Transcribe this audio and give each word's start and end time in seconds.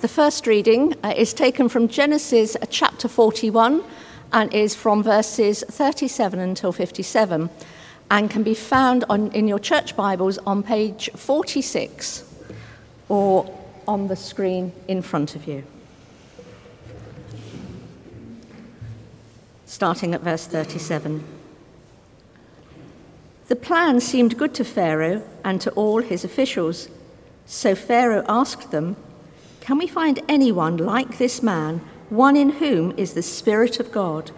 The 0.00 0.06
first 0.06 0.46
reading 0.46 0.94
uh, 1.02 1.12
is 1.16 1.34
taken 1.34 1.68
from 1.68 1.88
Genesis 1.88 2.54
uh, 2.54 2.66
chapter 2.70 3.08
41 3.08 3.82
and 4.32 4.54
is 4.54 4.72
from 4.72 5.02
verses 5.02 5.64
37 5.68 6.38
until 6.38 6.70
57 6.70 7.50
and 8.08 8.30
can 8.30 8.44
be 8.44 8.54
found 8.54 9.04
on, 9.08 9.32
in 9.32 9.48
your 9.48 9.58
church 9.58 9.96
Bibles 9.96 10.38
on 10.38 10.62
page 10.62 11.10
46 11.16 12.22
or 13.08 13.52
on 13.88 14.06
the 14.06 14.14
screen 14.14 14.70
in 14.86 15.02
front 15.02 15.34
of 15.34 15.48
you. 15.48 15.64
Starting 19.66 20.14
at 20.14 20.20
verse 20.20 20.46
37. 20.46 21.24
The 23.48 23.56
plan 23.56 23.98
seemed 23.98 24.38
good 24.38 24.54
to 24.54 24.64
Pharaoh 24.64 25.24
and 25.44 25.60
to 25.60 25.72
all 25.72 26.02
his 26.02 26.22
officials. 26.22 26.88
So 27.46 27.74
Pharaoh 27.74 28.24
asked 28.28 28.70
them, 28.70 28.94
can 29.68 29.76
we 29.76 29.86
find 29.86 30.22
anyone 30.30 30.78
like 30.78 31.18
this 31.18 31.42
man, 31.42 31.82
one 32.08 32.38
in 32.38 32.48
whom 32.48 32.90
is 32.96 33.12
the 33.12 33.22
Spirit 33.22 33.78
of 33.78 33.92
God? 33.92 34.30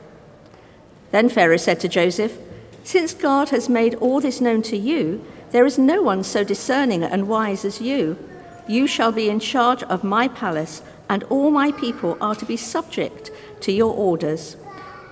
Then 1.13 1.29
Pharaoh 1.29 1.57
said 1.57 1.79
to 1.79 1.89
Joseph, 1.89 2.37
Since 2.83 3.15
God 3.15 3.51
has 3.51 3.69
made 3.69 3.95
all 3.95 4.21
this 4.21 4.41
known 4.41 4.61
to 4.63 4.77
you, 4.77 5.25
there 5.53 5.65
is 5.65 5.79
no 5.79 6.03
one 6.03 6.25
so 6.25 6.43
discerning 6.43 7.05
and 7.05 7.29
wise 7.29 7.65
as 7.65 7.81
you. 7.81 8.19
You 8.67 8.89
shall 8.89 9.13
be 9.13 9.31
in 9.31 9.39
charge 9.39 9.85
of 9.85 10.03
my 10.03 10.27
palace, 10.27 10.83
and 11.09 11.23
all 11.31 11.53
my 11.53 11.71
people 11.71 12.19
are 12.21 12.35
to 12.35 12.45
be 12.45 12.57
subject 12.57 13.31
to 13.61 13.71
your 13.71 13.95
orders. 13.95 14.57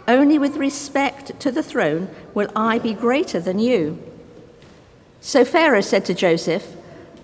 Only 0.09 0.37
with 0.37 0.57
respect 0.57 1.39
to 1.39 1.53
the 1.53 1.63
throne 1.63 2.11
will 2.35 2.51
I 2.57 2.81
be 2.81 2.93
greater 2.93 3.39
than 3.39 3.61
you. 3.61 4.03
So 5.21 5.45
Pharaoh 5.45 5.81
said 5.81 6.05
to 6.07 6.13
Joseph, 6.13 6.75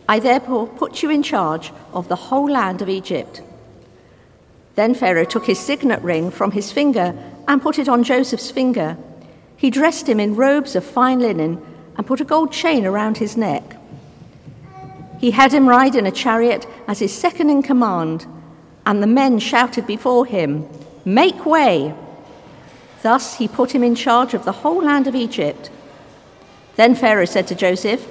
I 0.09 0.19
therefore 0.19 0.67
put 0.67 1.03
you 1.03 1.11
in 1.11 1.23
charge 1.23 1.73
of 1.93 2.09
the 2.09 2.17
whole 2.17 2.51
land 2.51 2.83
of 2.83 2.89
Egypt. 2.89 3.43
Then 4.75 4.95
Pharaoh 4.95 5.25
took 5.25 5.47
his 5.47 5.59
signet 5.59 6.03
ring 6.03 6.31
from 6.31 6.51
his 6.51 6.73
finger 6.73 7.15
and 7.47 7.63
put 7.63 7.79
it 7.79 7.89
on 7.89 8.03
Joseph's 8.03 8.51
finger. 8.51 8.97
He 9.57 9.71
dressed 9.71 10.09
him 10.09 10.21
in 10.21 10.37
robes 10.37 10.77
of 10.77 10.85
fine 10.85 11.21
linen 11.21 11.65
and 11.97 12.07
put 12.07 12.21
a 12.21 12.25
gold 12.25 12.53
chain 12.53 12.85
around 12.85 13.19
his 13.19 13.37
neck. 13.37 13.77
He 15.21 15.31
had 15.31 15.53
him 15.53 15.69
ride 15.69 15.95
in 15.95 16.07
a 16.07 16.11
chariot 16.11 16.67
as 16.87 16.99
his 16.99 17.15
second 17.15 17.49
in 17.49 17.63
command, 17.63 18.27
and 18.85 19.03
the 19.03 19.07
men 19.07 19.39
shouted 19.39 19.87
before 19.87 20.27
him, 20.27 20.69
Make 21.05 21.47
way! 21.47 21.95
Thus 23.03 23.39
he 23.39 23.49
put 23.49 23.75
him 23.75 23.85
in 23.85 23.95
charge 23.95 24.35
of 24.35 24.45
the 24.45 24.53
whole 24.53 24.83
land 24.83 25.07
of 25.07 25.15
Egypt. 25.15 25.71
Then 26.77 26.95
Pharaoh 26.95 27.25
said 27.27 27.47
to 27.49 27.55
Joseph, 27.55 28.07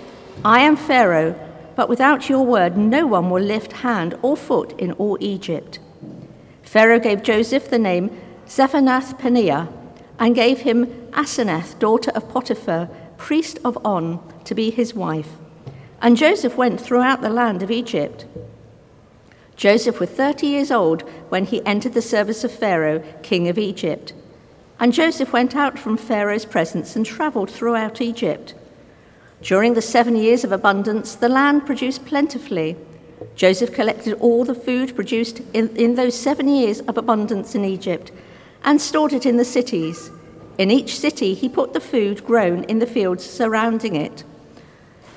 I 0.45 0.61
am 0.61 0.75
Pharaoh 0.75 1.35
but 1.75 1.89
without 1.89 2.29
your 2.29 2.45
word, 2.45 2.77
no 2.77 3.07
one 3.07 3.29
will 3.29 3.41
lift 3.41 3.73
hand 3.73 4.15
or 4.21 4.37
foot 4.37 4.77
in 4.79 4.91
all 4.93 5.17
Egypt. 5.19 5.79
Pharaoh 6.61 6.99
gave 6.99 7.23
Joseph 7.23 7.69
the 7.69 7.79
name 7.79 8.09
Zaphenath 8.47 9.19
Paneah 9.19 9.71
and 10.19 10.35
gave 10.35 10.59
him 10.59 10.85
Asenath, 11.11 11.77
daughter 11.79 12.11
of 12.11 12.29
Potiphar, 12.29 12.89
priest 13.17 13.59
of 13.63 13.77
On, 13.85 14.19
to 14.43 14.55
be 14.55 14.69
his 14.69 14.93
wife. 14.93 15.29
And 16.01 16.17
Joseph 16.17 16.57
went 16.57 16.81
throughout 16.81 17.21
the 17.21 17.29
land 17.29 17.63
of 17.63 17.71
Egypt. 17.71 18.25
Joseph 19.55 19.99
was 19.99 20.09
30 20.09 20.47
years 20.47 20.71
old 20.71 21.03
when 21.29 21.45
he 21.45 21.65
entered 21.65 21.93
the 21.93 22.01
service 22.01 22.43
of 22.43 22.51
Pharaoh, 22.51 23.03
king 23.21 23.47
of 23.47 23.57
Egypt. 23.57 24.13
And 24.79 24.91
Joseph 24.91 25.31
went 25.31 25.55
out 25.55 25.79
from 25.79 25.95
Pharaoh's 25.95 26.45
presence 26.45 26.95
and 26.95 27.05
traveled 27.05 27.49
throughout 27.49 28.01
Egypt. 28.01 28.55
During 29.43 29.73
the 29.73 29.81
seven 29.81 30.15
years 30.15 30.45
of 30.45 30.53
abundance, 30.53 31.15
the 31.15 31.27
land 31.27 31.65
produced 31.65 32.05
plentifully. 32.05 32.77
Joseph 33.35 33.73
collected 33.73 34.13
all 34.21 34.45
the 34.45 34.55
food 34.55 34.95
produced 34.95 35.41
in, 35.53 35.75
in 35.75 35.95
those 35.95 36.17
seven 36.17 36.47
years 36.47 36.79
of 36.81 36.97
abundance 36.97 37.53
in 37.53 37.65
Egypt 37.65 38.13
and 38.63 38.79
stored 38.79 39.11
it 39.11 39.25
in 39.25 39.35
the 39.35 39.43
cities. 39.43 40.11
In 40.57 40.71
each 40.71 40.97
city, 40.97 41.33
he 41.33 41.49
put 41.49 41.73
the 41.73 41.81
food 41.81 42.23
grown 42.23 42.63
in 42.65 42.79
the 42.79 42.87
fields 42.87 43.25
surrounding 43.25 43.97
it. 43.97 44.23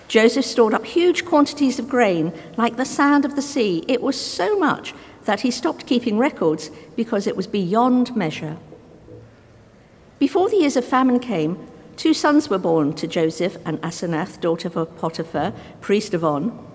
Joseph 0.09 0.45
stored 0.45 0.75
up 0.75 0.85
huge 0.85 1.25
quantities 1.25 1.79
of 1.79 1.89
grain, 1.89 2.33
like 2.57 2.77
the 2.77 2.85
sand 2.85 3.25
of 3.25 3.37
the 3.37 3.43
sea. 3.43 3.85
It 3.87 4.03
was 4.03 4.21
so 4.21 4.59
much 4.59 4.93
that 5.25 5.41
he 5.41 5.53
stopped 5.53 5.87
keeping 5.87 6.19
records 6.19 6.71
because 6.97 7.29
it 7.29 7.37
was 7.37 7.47
beyond 7.47 8.17
measure. 8.17 8.57
Before 10.19 10.49
the 10.49 10.57
years 10.57 10.77
of 10.77 10.85
famine 10.85 11.21
came, 11.21 11.65
Two 11.97 12.13
sons 12.13 12.51
were 12.51 12.59
born 12.59 12.93
to 12.95 13.07
Joseph 13.07 13.57
and 13.65 13.81
Asenath, 13.81 14.39
daughter 14.41 14.71
of 14.75 14.97
Potiphar, 14.99 15.55
priest 15.81 16.13
of 16.13 16.25
On. 16.25 16.67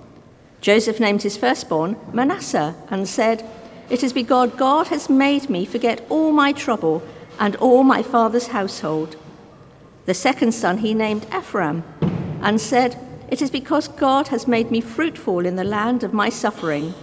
Joseph 0.62 1.00
named 1.00 1.22
his 1.22 1.38
firstborn 1.38 1.96
Manasseh 2.12 2.76
and 2.90 3.08
said, 3.08 3.48
It 3.90 4.04
is 4.04 4.14
because 4.14 4.52
God 4.52 4.88
has 4.88 5.10
made 5.10 5.48
me 5.48 5.66
forget 5.66 6.04
all 6.10 6.32
my 6.32 6.52
trouble 6.52 7.04
and 7.40 7.56
all 7.58 7.84
my 7.84 8.02
father's 8.02 8.48
household. 8.48 9.16
The 10.06 10.16
second 10.16 10.54
son 10.54 10.80
he 10.80 10.96
named 10.96 11.28
Ephraim 11.36 11.84
and 12.42 12.60
said, 12.60 12.98
It 13.30 13.44
is 13.44 13.52
because 13.52 13.88
God 13.88 14.30
has 14.30 14.48
made 14.48 14.72
me 14.72 14.82
fruitful 14.82 15.46
in 15.46 15.56
the 15.56 15.64
land 15.64 16.04
of 16.04 16.14
my 16.14 16.30
suffering. 16.30 16.96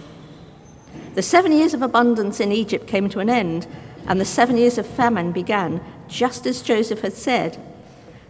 The 1.15 1.21
seven 1.21 1.53
years 1.53 1.73
of 1.73 1.81
abundance 1.81 2.41
in 2.41 2.51
Egypt 2.51 2.85
came 2.85 3.07
to 3.09 3.19
an 3.19 3.29
end, 3.29 3.65
and 4.07 4.19
the 4.19 4.25
seven 4.25 4.57
years 4.57 4.77
of 4.77 4.85
famine 4.85 5.31
began, 5.31 5.81
just 6.09 6.45
as 6.45 6.61
Joseph 6.61 7.01
had 7.01 7.13
said. 7.13 7.57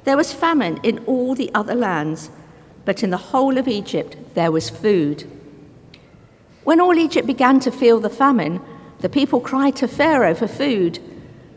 There 0.09 0.17
was 0.17 0.33
famine 0.33 0.79
in 0.81 1.05
all 1.05 1.35
the 1.35 1.51
other 1.53 1.75
lands, 1.75 2.31
but 2.83 3.03
in 3.03 3.11
the 3.11 3.29
whole 3.29 3.59
of 3.59 3.67
Egypt 3.67 4.17
there 4.33 4.51
was 4.51 4.67
food. 4.67 5.29
When 6.63 6.81
all 6.81 6.97
Egypt 6.97 7.27
began 7.27 7.59
to 7.59 7.71
feel 7.71 7.99
the 7.99 8.09
famine, 8.09 8.59
the 9.01 9.07
people 9.07 9.39
cried 9.39 9.75
to 9.75 9.87
Pharaoh 9.87 10.33
for 10.33 10.47
food. 10.47 10.97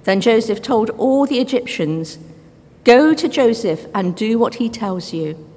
Then 0.05 0.21
Joseph 0.21 0.61
told 0.61 0.91
all 0.91 1.25
the 1.25 1.39
Egyptians, 1.39 2.19
Go 2.85 3.15
to 3.15 3.27
Joseph 3.27 3.87
and 3.95 4.15
do 4.15 4.39
what 4.39 4.57
he 4.57 4.69
tells 4.69 5.15
you. 5.15 5.49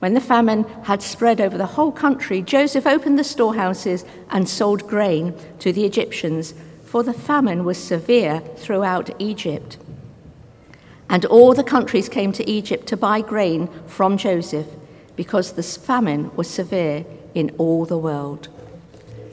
When 0.00 0.14
the 0.14 0.20
famine 0.20 0.64
had 0.82 1.02
spread 1.02 1.40
over 1.40 1.56
the 1.56 1.74
whole 1.76 1.92
country, 1.92 2.42
Joseph 2.42 2.84
opened 2.84 3.16
the 3.16 3.22
storehouses 3.22 4.04
and 4.30 4.48
sold 4.48 4.88
grain 4.88 5.36
to 5.60 5.72
the 5.72 5.84
Egyptians, 5.84 6.52
for 6.84 7.04
the 7.04 7.14
famine 7.14 7.64
was 7.64 7.78
severe 7.78 8.40
throughout 8.56 9.10
Egypt. 9.20 9.78
And 11.10 11.26
all 11.26 11.52
the 11.54 11.64
countries 11.64 12.08
came 12.08 12.32
to 12.32 12.48
Egypt 12.48 12.86
to 12.86 12.96
buy 12.96 13.20
grain 13.20 13.68
from 13.86 14.16
Joseph 14.16 14.68
because 15.16 15.52
the 15.52 15.62
famine 15.62 16.34
was 16.36 16.48
severe 16.48 17.04
in 17.34 17.50
all 17.58 17.84
the 17.84 17.98
world. 17.98 18.48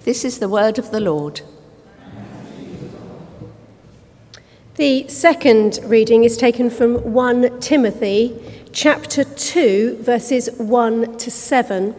This 0.04 0.26
is 0.26 0.40
the 0.40 0.50
word 0.50 0.80
of 0.80 0.90
the 0.90 1.00
Lord. 1.00 1.42
The 4.76 5.08
second 5.08 5.80
reading 5.84 6.24
is 6.24 6.36
taken 6.36 6.72
from 6.72 7.14
1 7.14 7.60
Timothy 7.60 8.42
chapter 8.72 9.24
2 9.24 10.00
verses 10.02 10.50
1 10.58 11.18
to 11.18 11.30
7 11.30 11.94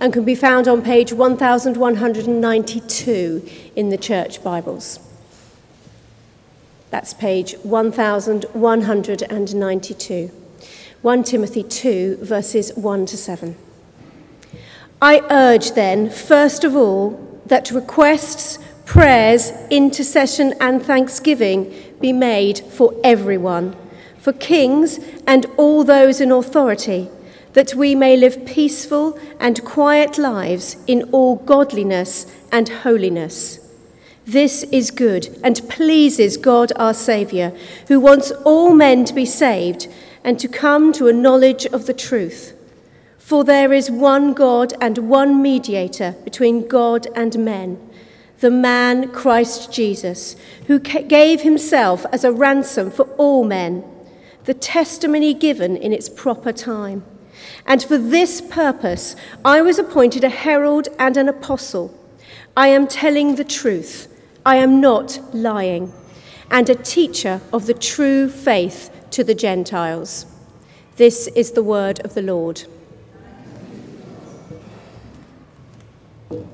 and 0.00 0.12
can 0.12 0.24
be 0.24 0.34
found 0.34 0.66
on 0.66 0.82
page 0.82 1.12
1192 1.12 3.48
in 3.76 3.90
the 3.90 3.98
church 3.98 4.42
Bibles. 4.42 4.98
That's 6.90 7.14
page 7.14 7.54
1192. 7.62 10.30
1 11.02 11.24
Timothy 11.24 11.62
2, 11.62 12.18
verses 12.20 12.74
1 12.74 13.06
to 13.06 13.16
7. 13.16 13.56
I 15.00 15.20
urge 15.30 15.72
then, 15.72 16.10
first 16.10 16.64
of 16.64 16.76
all, 16.76 17.40
that 17.46 17.70
requests, 17.70 18.58
prayers, 18.84 19.52
intercession, 19.70 20.54
and 20.60 20.82
thanksgiving 20.82 21.72
be 22.00 22.12
made 22.12 22.58
for 22.58 22.94
everyone, 23.02 23.76
for 24.18 24.32
kings 24.32 24.98
and 25.26 25.46
all 25.56 25.84
those 25.84 26.20
in 26.20 26.30
authority, 26.30 27.08
that 27.52 27.74
we 27.74 27.94
may 27.94 28.16
live 28.16 28.44
peaceful 28.44 29.18
and 29.38 29.64
quiet 29.64 30.18
lives 30.18 30.76
in 30.86 31.04
all 31.12 31.36
godliness 31.36 32.26
and 32.52 32.68
holiness. 32.68 33.59
This 34.26 34.62
is 34.64 34.90
good 34.90 35.38
and 35.42 35.68
pleases 35.68 36.36
God 36.36 36.72
our 36.76 36.94
Saviour, 36.94 37.52
who 37.88 37.98
wants 37.98 38.30
all 38.44 38.72
men 38.72 39.04
to 39.06 39.14
be 39.14 39.26
saved 39.26 39.88
and 40.22 40.38
to 40.38 40.48
come 40.48 40.92
to 40.92 41.08
a 41.08 41.12
knowledge 41.12 41.66
of 41.66 41.86
the 41.86 41.94
truth. 41.94 42.54
For 43.18 43.44
there 43.44 43.72
is 43.72 43.90
one 43.90 44.34
God 44.34 44.74
and 44.80 45.08
one 45.08 45.40
mediator 45.40 46.16
between 46.24 46.68
God 46.68 47.06
and 47.14 47.38
men, 47.38 47.78
the 48.40 48.50
man 48.50 49.12
Christ 49.12 49.72
Jesus, 49.72 50.36
who 50.66 50.78
gave 50.78 51.42
himself 51.42 52.04
as 52.12 52.24
a 52.24 52.32
ransom 52.32 52.90
for 52.90 53.04
all 53.16 53.44
men, 53.44 53.84
the 54.44 54.54
testimony 54.54 55.32
given 55.32 55.76
in 55.76 55.92
its 55.92 56.08
proper 56.08 56.52
time. 56.52 57.04
And 57.66 57.82
for 57.82 57.96
this 57.96 58.40
purpose 58.40 59.14
I 59.44 59.62
was 59.62 59.78
appointed 59.78 60.24
a 60.24 60.28
herald 60.28 60.88
and 60.98 61.16
an 61.16 61.28
apostle. 61.28 61.96
I 62.56 62.68
am 62.68 62.86
telling 62.86 63.36
the 63.36 63.44
truth. 63.44 64.08
I 64.44 64.56
am 64.56 64.80
not 64.80 65.20
lying, 65.32 65.92
and 66.50 66.68
a 66.68 66.74
teacher 66.74 67.40
of 67.52 67.66
the 67.66 67.74
true 67.74 68.28
faith 68.28 68.90
to 69.10 69.22
the 69.22 69.34
Gentiles. 69.34 70.26
This 70.96 71.28
is 71.28 71.52
the 71.52 71.62
word 71.62 72.00
of 72.00 72.14
the 72.14 72.22
Lord. 72.22 72.62
You've 76.30 76.44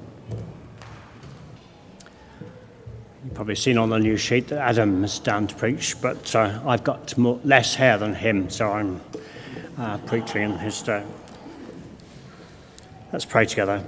probably 3.34 3.54
seen 3.54 3.78
on 3.78 3.90
the 3.90 3.98
news 3.98 4.20
sheet 4.20 4.48
that 4.48 4.58
Adam 4.58 5.04
is 5.04 5.18
down 5.18 5.46
to 5.46 5.54
preach, 5.54 6.00
but 6.00 6.34
uh, 6.34 6.60
I've 6.66 6.84
got 6.84 7.16
more, 7.16 7.40
less 7.44 7.74
hair 7.74 7.98
than 7.98 8.14
him, 8.14 8.50
so 8.50 8.70
I'm 8.70 9.00
uh, 9.78 9.98
preaching 9.98 10.42
in 10.42 10.58
his 10.58 10.74
stead. 10.74 11.06
Let's 13.12 13.24
pray 13.24 13.46
together. 13.46 13.84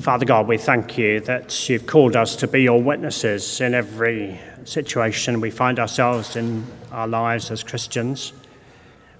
Father 0.00 0.24
God, 0.24 0.46
we 0.46 0.58
thank 0.58 0.96
you 0.96 1.18
that 1.22 1.68
you've 1.68 1.86
called 1.86 2.14
us 2.14 2.36
to 2.36 2.46
be 2.46 2.62
your 2.62 2.80
witnesses 2.80 3.60
in 3.60 3.74
every 3.74 4.40
situation 4.64 5.40
we 5.40 5.50
find 5.50 5.80
ourselves 5.80 6.36
in 6.36 6.64
our 6.92 7.08
lives 7.08 7.50
as 7.50 7.64
Christians. 7.64 8.32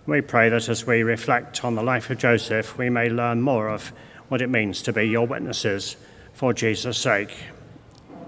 We 0.07 0.21
pray 0.21 0.49
that 0.51 0.69
as 0.69 0.87
we 0.87 1.03
reflect 1.03 1.65
on 1.65 1.75
the 1.75 1.83
life 1.83 2.11
of 2.11 2.19
Joseph, 2.19 2.79
we 2.79 2.91
may 2.91 3.11
learn 3.11 3.43
more 3.43 3.69
of 3.69 3.93
what 4.29 4.41
it 4.41 4.47
means 4.47 4.81
to 4.83 4.93
be 4.93 5.03
your 5.03 5.27
witnesses 5.27 5.97
for 6.33 6.55
Jesus' 6.55 6.97
sake. 6.97 7.37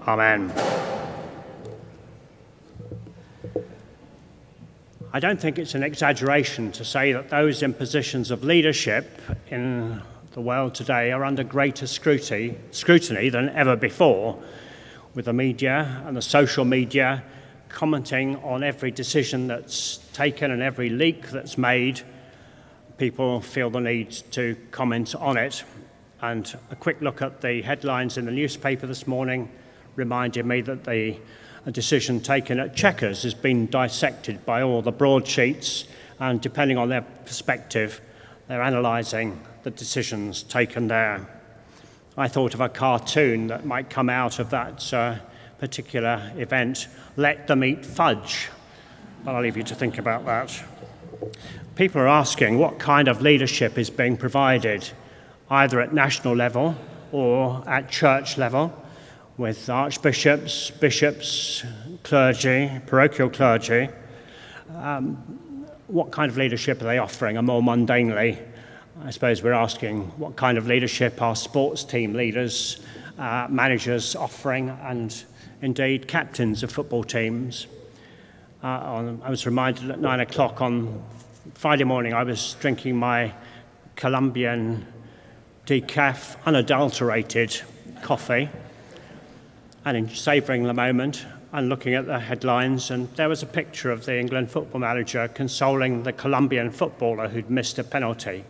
Amen. 0.05 0.51
I 5.13 5.19
don't 5.21 5.39
think 5.39 5.57
it's 5.57 5.73
an 5.73 5.83
exaggeration 5.83 6.73
to 6.73 6.83
say 6.83 7.13
that 7.13 7.29
those 7.29 7.63
in 7.63 7.73
positions 7.73 8.29
of 8.29 8.43
leadership 8.43 9.21
in 9.49 10.01
the 10.31 10.41
world 10.41 10.73
today 10.73 11.11
are 11.11 11.25
under 11.25 11.43
greater 11.43 11.85
scrutiny, 11.85 12.57
scrutiny 12.71 13.27
than 13.27 13.49
ever 13.49 13.75
before, 13.75 14.41
with 15.13 15.25
the 15.25 15.33
media 15.33 16.01
and 16.05 16.15
the 16.15 16.21
social 16.21 16.63
media 16.63 17.21
commenting 17.67 18.37
on 18.37 18.63
every 18.63 18.91
decision 18.91 19.47
that's 19.47 19.97
taken 20.13 20.51
and 20.51 20.61
every 20.61 20.89
leak 20.89 21.29
that's 21.31 21.57
made. 21.57 22.01
People 22.97 23.41
feel 23.41 23.69
the 23.69 23.81
need 23.81 24.11
to 24.31 24.55
comment 24.71 25.15
on 25.15 25.35
it. 25.35 25.65
And 26.21 26.57
a 26.69 26.77
quick 26.77 27.01
look 27.01 27.21
at 27.21 27.41
the 27.41 27.61
headlines 27.61 28.17
in 28.17 28.25
the 28.25 28.31
newspaper 28.31 28.87
this 28.87 29.05
morning 29.07 29.51
reminded 29.97 30.45
me 30.45 30.61
that 30.61 30.85
the 30.85 31.17
decision 31.71 32.21
taken 32.21 32.57
at 32.57 32.73
Chequers 32.73 33.23
has 33.23 33.33
been 33.33 33.65
dissected 33.65 34.45
by 34.45 34.61
all 34.61 34.81
the 34.81 34.93
broadsheets, 34.93 35.85
and 36.19 36.39
depending 36.39 36.77
on 36.77 36.87
their 36.87 37.01
perspective, 37.01 37.99
they're 38.51 38.61
analysing 38.63 39.39
the 39.63 39.71
decisions 39.71 40.43
taken 40.43 40.89
there. 40.89 41.25
I 42.17 42.27
thought 42.27 42.53
of 42.53 42.59
a 42.59 42.67
cartoon 42.67 43.47
that 43.47 43.65
might 43.65 43.89
come 43.89 44.09
out 44.09 44.39
of 44.39 44.49
that 44.49 44.93
uh, 44.93 45.19
particular 45.57 46.33
event 46.35 46.89
let 47.15 47.47
them 47.47 47.63
eat 47.63 47.85
fudge. 47.85 48.49
But 49.23 49.35
I'll 49.35 49.41
leave 49.41 49.55
you 49.55 49.63
to 49.63 49.73
think 49.73 49.97
about 49.97 50.25
that. 50.25 50.65
People 51.75 52.01
are 52.01 52.09
asking 52.09 52.57
what 52.57 52.77
kind 52.77 53.07
of 53.07 53.21
leadership 53.21 53.77
is 53.77 53.89
being 53.89 54.17
provided 54.17 54.91
either 55.49 55.79
at 55.79 55.93
national 55.93 56.35
level 56.35 56.75
or 57.13 57.63
at 57.69 57.89
church 57.89 58.37
level 58.37 58.77
with 59.37 59.69
archbishops, 59.69 60.71
bishops, 60.71 61.63
clergy, 62.03 62.69
parochial 62.85 63.29
clergy. 63.29 63.87
Um, 64.75 65.40
what 65.91 66.11
kind 66.11 66.31
of 66.31 66.37
leadership 66.37 66.81
are 66.81 66.85
they 66.85 66.97
offering? 66.97 67.37
And 67.37 67.45
more 67.45 67.61
mundanely, 67.61 68.41
I 69.03 69.11
suppose 69.11 69.43
we're 69.43 69.51
asking 69.51 70.03
what 70.17 70.35
kind 70.37 70.57
of 70.57 70.65
leadership 70.65 71.21
are 71.21 71.35
sports 71.35 71.83
team 71.83 72.13
leaders, 72.13 72.79
uh, 73.19 73.47
managers 73.49 74.15
offering, 74.15 74.69
and 74.69 75.23
indeed 75.61 76.07
captains 76.07 76.63
of 76.63 76.71
football 76.71 77.03
teams. 77.03 77.67
Uh, 78.63 78.67
on, 78.67 79.21
I 79.23 79.29
was 79.29 79.45
reminded 79.45 79.91
at 79.91 79.99
nine 79.99 80.21
o'clock 80.21 80.61
on 80.61 81.03
Friday 81.55 81.83
morning, 81.83 82.13
I 82.13 82.23
was 82.23 82.55
drinking 82.61 82.95
my 82.95 83.33
Colombian 83.95 84.85
decaf, 85.65 86.37
unadulterated 86.45 87.61
coffee, 88.01 88.49
and 89.83 89.97
in 89.97 90.09
savouring 90.09 90.63
the 90.63 90.73
moment 90.73 91.25
and 91.51 91.69
looking 91.69 91.93
at 91.95 92.05
the 92.05 92.19
headlines. 92.19 92.91
And 92.91 93.13
there 93.15 93.29
was 93.29 93.43
a 93.43 93.47
picture 93.47 93.91
of 93.91 94.05
the 94.05 94.19
England 94.19 94.51
football 94.51 94.79
manager 94.79 95.27
consoling 95.27 96.03
the 96.03 96.13
Colombian 96.13 96.71
footballer 96.71 97.27
who'd 97.27 97.49
missed 97.49 97.79
a 97.79 97.83
penalty 97.83 98.43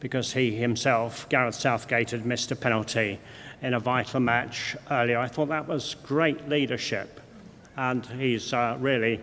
because 0.00 0.32
he 0.32 0.54
himself, 0.54 1.28
Gareth 1.28 1.54
Southgate, 1.54 2.10
had 2.10 2.24
missed 2.24 2.52
a 2.52 2.56
penalty 2.56 3.18
in 3.62 3.74
a 3.74 3.80
vital 3.80 4.20
match 4.20 4.76
earlier. 4.90 5.18
I 5.18 5.26
thought 5.26 5.48
that 5.48 5.66
was 5.66 5.96
great 6.04 6.48
leadership. 6.48 7.20
And 7.76 8.04
he's 8.06 8.52
uh, 8.52 8.76
really, 8.80 9.20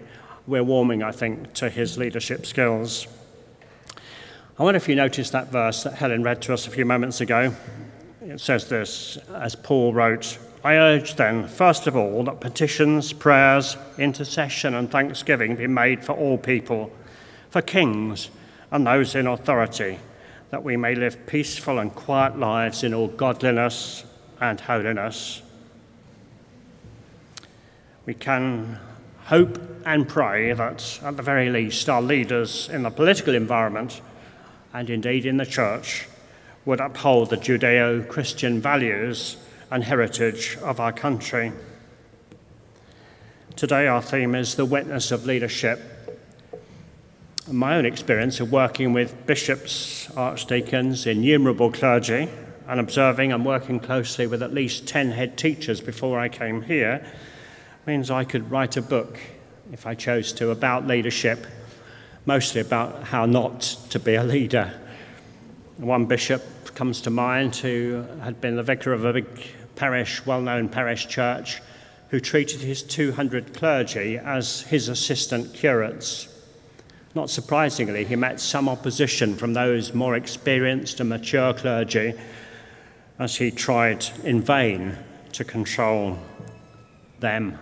we're 0.47 0.63
warming, 0.63 1.03
I 1.03 1.12
think, 1.12 1.53
to 1.53 1.69
his 1.69 1.97
leadership 1.97 2.45
skills. 2.45 3.07
I 4.57 4.63
wonder 4.63 4.77
if 4.77 4.88
you 4.88 4.95
noticed 4.95 5.31
that 5.33 5.51
verse 5.51 5.83
that 5.83 5.95
Helen 5.95 6.23
read 6.23 6.41
to 6.44 6.53
us 6.53 6.67
a 6.67 6.71
few 6.71 6.85
moments 6.85 7.21
ago. 7.21 7.53
It 8.21 8.39
says 8.39 8.67
this, 8.67 9.17
as 9.33 9.56
Paul 9.56 9.94
wrote 9.94 10.38
I 10.65 10.77
urge 10.77 11.13
then, 11.13 11.47
first 11.47 11.85
of 11.85 11.95
all, 11.95 12.23
that 12.23 12.41
petitions, 12.41 13.13
prayers, 13.13 13.77
intercession, 14.00 14.73
and 14.73 14.89
thanksgiving 14.89 15.56
be 15.56 15.67
made 15.67 16.03
for 16.03 16.13
all 16.13 16.39
people, 16.39 16.91
for 17.51 17.62
kings 17.62 18.31
and 18.71 18.88
those 18.88 19.13
in 19.13 19.27
authority, 19.27 20.00
that 20.50 20.63
we 20.63 20.75
may 20.75 20.95
live 20.95 21.27
peaceful 21.27 21.77
and 21.77 21.94
quiet 21.94 22.39
lives 22.39 22.83
in 22.83 22.95
all 22.95 23.09
godliness 23.09 24.06
and 24.41 24.59
holiness. 24.59 25.44
We 28.07 28.15
can 28.15 28.79
hope 29.25 29.59
and 29.85 30.09
pray 30.09 30.51
that, 30.51 31.00
at 31.03 31.15
the 31.15 31.21
very 31.21 31.51
least, 31.51 31.88
our 31.89 32.01
leaders 32.01 32.69
in 32.69 32.81
the 32.81 32.89
political 32.89 33.35
environment 33.35 34.01
and 34.73 34.89
indeed 34.89 35.27
in 35.27 35.38
the 35.38 35.45
church, 35.45 36.07
would 36.65 36.79
uphold 36.79 37.29
the 37.29 37.38
Judeo 37.38 38.07
Christian 38.09 38.59
values 38.59 39.38
and 39.71 39.83
heritage 39.83 40.57
of 40.62 40.79
our 40.79 40.91
country. 40.91 41.51
Today, 43.56 43.88
our 43.88 44.01
theme 44.01 44.35
is 44.35 44.56
the 44.56 44.65
witness 44.65 45.12
of 45.12 45.25
leadership. 45.25 45.79
My 47.51 47.75
own 47.75 47.85
experience 47.85 48.39
of 48.39 48.51
working 48.51 48.94
with 48.94 49.25
bishops, 49.25 50.09
archdeacons, 50.15 51.06
innumerable 51.06 51.71
clergy, 51.71 52.27
and 52.67 52.79
observing 52.79 53.31
and 53.31 53.45
working 53.45 53.79
closely 53.79 54.27
with 54.27 54.41
at 54.41 54.53
least 54.53 54.88
10 54.88 55.12
head 55.12 55.38
teachers 55.38 55.81
before 55.81 56.19
I 56.19 56.29
came 56.29 56.63
here 56.63 57.06
means 57.85 58.09
I 58.09 58.23
could 58.23 58.50
write 58.50 58.77
a 58.77 58.81
book, 58.81 59.19
if 59.71 59.85
I 59.85 59.94
chose 59.94 60.33
to, 60.33 60.50
about 60.50 60.88
leadership 60.88 61.45
mostly 62.25 62.62
about 62.62 63.03
how 63.03 63.25
not 63.25 63.62
to 63.89 64.00
be 64.00 64.15
a 64.15 64.23
leader. 64.23 64.73
One 65.77 66.06
bishop 66.06 66.44
comes 66.75 67.01
to 67.01 67.10
mind 67.10 67.56
who 67.56 68.05
had 68.22 68.41
been 68.41 68.58
the 68.58 68.63
vicar 68.63 68.91
of 68.91 69.05
a 69.05 69.13
big 69.13 69.27
parish, 69.75 70.25
well 70.25 70.41
known 70.41 70.70
parish 70.70 71.08
church, 71.08 71.62
who 72.10 72.20
treated 72.20 72.62
his 72.62 72.84
200 72.84 73.53
clergy 73.53 74.17
as 74.17 74.62
his 74.62 74.89
assistant 74.89 75.53
curates. 75.53 76.27
Not 77.15 77.29
surprisingly, 77.29 78.03
he 78.03 78.17
met 78.17 78.39
some 78.41 78.67
opposition 78.67 79.36
from 79.36 79.53
those 79.53 79.94
more 79.94 80.15
experienced 80.15 81.00
and 81.00 81.10
mature 81.10 81.53
clergy 81.53 82.13
as 83.17 83.38
he 83.38 83.51
tried 83.51 84.05
in 84.24 84.41
vain 84.41 84.98
to 85.32 85.46
control 85.46 86.20
them 87.22 87.58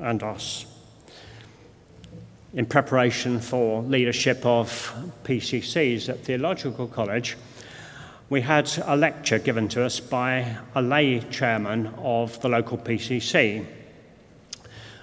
and 0.00 0.22
us 0.22 0.64
in 2.54 2.64
preparation 2.64 3.40
for 3.40 3.82
leadership 3.82 4.44
of 4.46 4.94
PCCs 5.24 6.08
at 6.08 6.20
Theological 6.20 6.86
College, 6.86 7.36
we 8.30 8.40
had 8.40 8.70
a 8.84 8.96
lecture 8.96 9.38
given 9.38 9.68
to 9.68 9.84
us 9.84 10.00
by 10.00 10.56
a 10.74 10.82
lay 10.82 11.20
chairman 11.30 11.88
of 11.98 12.40
the 12.40 12.48
local 12.48 12.78
PCC. 12.78 13.66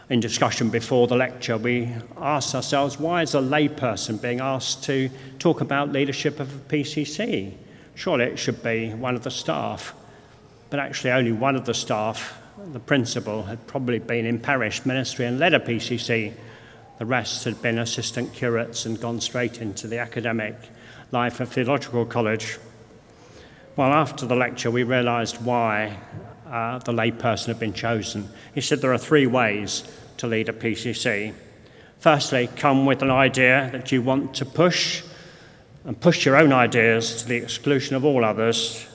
In 0.10 0.20
discussion 0.20 0.70
before 0.70 1.08
the 1.08 1.16
lecture, 1.16 1.58
we 1.58 1.90
asked 2.18 2.56
ourselves 2.56 3.00
why 3.00 3.22
is 3.22 3.36
a 3.36 3.40
layperson 3.40 4.22
being 4.22 4.42
asked 4.42 4.84
to 4.86 5.10
talk 5.40 5.62
about 5.62 5.92
leadership 5.92 6.40
of 6.40 6.54
a 6.54 6.60
PCC? 6.74 7.54
Surely 7.96 8.25
it 8.25 8.38
should 8.38 8.62
be 8.63 8.94
one 8.94 9.16
of 9.16 9.24
the 9.24 9.32
staff. 9.32 9.94
But 10.70 10.80
actually, 10.80 11.12
only 11.12 11.32
one 11.32 11.56
of 11.56 11.66
the 11.66 11.74
staff, 11.74 12.42
the 12.74 12.80
principal, 12.80 13.44
had 13.44 13.66
probably 13.68 14.00
been 14.00 14.25
in 14.25 14.40
parish 14.40 14.86
ministry 14.86 15.25
and 15.25 15.40
led 15.40 15.54
a 15.54 15.60
PCC 15.60 16.34
the 17.01 17.06
rest 17.08 17.46
had 17.46 17.60
been 17.63 17.80
assistant 17.80 18.32
curates 18.32 18.86
and 18.86 19.01
gone 19.01 19.20
straight 19.20 19.60
into 19.60 19.88
the 19.88 19.98
academic 19.98 20.56
life 21.12 21.40
of 21.40 21.50
Theological 21.50 22.06
College. 22.06 22.60
Well, 23.78 23.94
after 23.94 24.25
the 24.25 24.36
lecture, 24.36 24.70
we 24.70 24.84
realised 24.84 25.42
why 25.46 25.98
uh, 26.46 26.80
the 26.80 26.92
layperson 26.92 27.48
had 27.48 27.60
been 27.60 27.72
chosen. 27.72 28.28
He 28.54 28.60
said 28.60 28.82
there 28.82 28.92
are 28.92 28.98
three 28.98 29.28
ways 29.28 29.90
to 30.18 30.28
lead 30.28 30.50
a 30.50 30.54
PCC. 30.54 31.34
Firstly, 32.00 32.50
come 32.58 32.86
with 32.86 33.01
an 33.01 33.12
idea 33.12 33.70
that 33.72 33.90
you 33.90 34.01
want 34.01 34.34
to 34.36 34.46
push 34.46 35.04
and 35.86 35.98
push 35.98 36.25
your 36.25 36.36
own 36.36 36.51
ideas 36.51 37.22
to 37.22 37.28
the 37.30 37.38
exclusion 37.38 37.96
of 37.96 38.04
all 38.04 38.25
others 38.25 38.86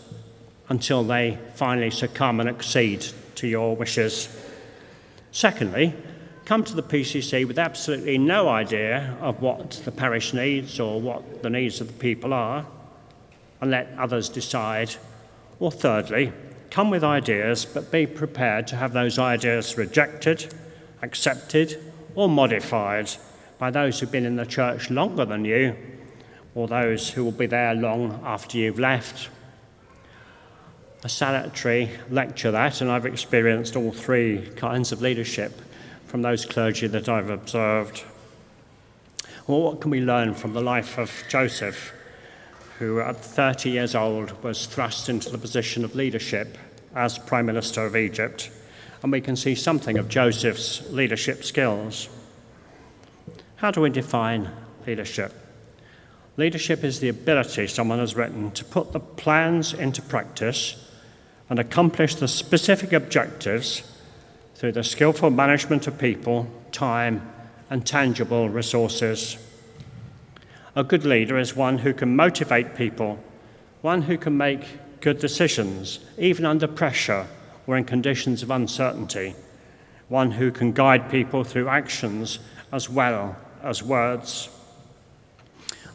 until 0.69 1.03
they 1.03 1.39
finally 1.55 1.91
succumb 1.91 2.39
and 2.39 2.49
accede 2.49 3.07
to 3.37 3.49
your 3.49 3.75
wishes. 3.77 4.29
Secondly, 5.33 5.95
come 6.45 6.63
to 6.65 6.75
the 6.75 6.83
PCC 6.83 7.49
with 7.49 7.59
absolutely 7.59 8.19
no 8.19 8.51
idea 8.51 9.17
of 9.23 9.41
what 9.41 9.71
the 9.87 9.91
parish 9.91 10.35
needs 10.35 10.79
or 10.79 11.01
what 11.01 11.43
the 11.43 11.49
needs 11.49 11.81
of 11.81 11.87
the 11.87 11.95
people 11.95 12.35
are 12.35 12.67
and 13.61 13.71
let 13.71 13.93
others 13.99 14.29
decide. 14.29 14.95
Or 15.59 15.71
thirdly, 15.71 16.33
come 16.71 16.91
with 16.91 17.05
ideas, 17.05 17.65
but 17.65 17.91
be 17.91 18.07
prepared 18.07 18.67
to 18.69 18.77
have 18.77 18.93
those 18.93 19.19
ideas 19.19 19.79
rejected, 19.79 20.55
accepted, 21.03 21.83
or 22.15 22.29
modified 22.29 23.11
by 23.59 23.71
those 23.71 24.01
who've 24.01 24.13
been 24.13 24.27
in 24.27 24.37
the 24.37 24.47
church 24.47 24.91
longer 24.91 25.25
than 25.25 25.45
you, 25.45 25.75
or 26.55 26.69
those 26.69 27.11
who 27.11 27.25
will 27.25 27.33
be 27.33 27.47
there 27.47 27.75
long 27.75 28.21
after 28.25 28.59
you've 28.59 28.79
left. 28.79 29.29
A 31.05 31.09
salutary 31.09 31.91
lecture 32.11 32.51
that, 32.51 32.81
and 32.81 32.91
I've 32.91 33.07
experienced 33.07 33.77
all 33.77 33.93
three 33.93 34.51
kinds 34.57 34.93
of 34.93 35.03
leadership 35.03 35.53
from 36.07 36.23
those 36.23 36.45
clergy 36.45 36.87
that 36.89 37.09
I've 37.09 37.31
observed. 37.31 38.05
Well, 39.47 39.61
what 39.61 39.81
can 39.81 39.91
we 39.91 40.01
learn 40.01 40.35
from 40.35 40.55
the 40.55 40.61
life 40.61 40.99
of 40.99 41.13
Joseph, 41.29 41.93
who 42.79 43.01
at 43.01 43.17
30 43.17 43.71
years 43.71 43.95
old 43.95 44.43
was 44.43 44.67
thrust 44.67 45.09
into 45.09 45.31
the 45.31 45.39
position 45.39 45.85
of 45.85 45.95
leadership 45.95 46.59
as 46.95 47.19
Prime 47.19 47.47
Minister 47.47 47.87
of 47.87 47.97
Egypt? 47.97 48.51
And 49.03 49.13
we 49.13 49.21
can 49.21 49.37
see 49.37 49.55
something 49.55 49.99
of 49.99 50.09
Joseph's 50.09 50.89
leadership 50.91 51.45
skills. 51.45 52.09
How 53.57 53.71
do 53.71 53.81
we 53.81 53.91
define 53.91 54.51
leadership? 54.87 55.33
Leadership 56.37 56.85
is 56.85 57.01
the 57.01 57.09
ability, 57.09 57.67
someone 57.67 57.99
has 57.99 58.15
written, 58.15 58.51
to 58.51 58.65
put 58.65 58.93
the 58.93 59.01
plans 59.01 59.73
into 59.73 60.03
practice 60.03 60.77
and 61.49 61.59
accomplish 61.59 62.15
the 62.17 62.29
specific 62.29 62.93
objectives 62.93 63.83
through 64.55 64.73
the 64.73 64.85
skillful 64.85 65.31
management 65.31 65.87
of 65.87 65.99
people, 65.99 66.47
time, 66.73 67.31
and 67.71 67.87
tangible 67.87 68.49
resources. 68.49 69.39
A 70.77 70.85
good 70.85 71.07
leader 71.07 71.39
is 71.39 71.57
one 71.57 71.79
who 71.79 71.95
can 71.95 72.15
motivate 72.15 72.77
people, 72.77 73.19
one 73.81 74.03
who 74.03 74.19
can 74.19 74.37
make 74.37 75.01
good 75.01 75.19
decisions, 75.19 76.01
even 76.19 76.45
under 76.45 76.69
pressure 76.69 77.27
or 77.67 77.79
in 77.79 77.85
conditions 77.85 78.43
of 78.43 78.51
uncertainty, 78.51 79.35
one 80.09 80.33
who 80.33 80.51
can 80.51 80.73
guide 80.73 81.11
people 81.11 81.45
through 81.45 81.69
actions 81.69 82.41
as 82.73 82.91
well 82.91 83.37
as 83.63 83.83
words. 83.83 84.51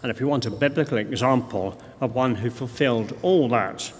And 0.02 0.10
if 0.10 0.20
you 0.20 0.28
want 0.28 0.48
a 0.48 0.52
biblical 0.52 0.98
example 0.98 1.80
of 2.00 2.16
one 2.16 2.34
who 2.34 2.50
fulfilled 2.50 3.16
all 3.22 3.48
that 3.50 3.94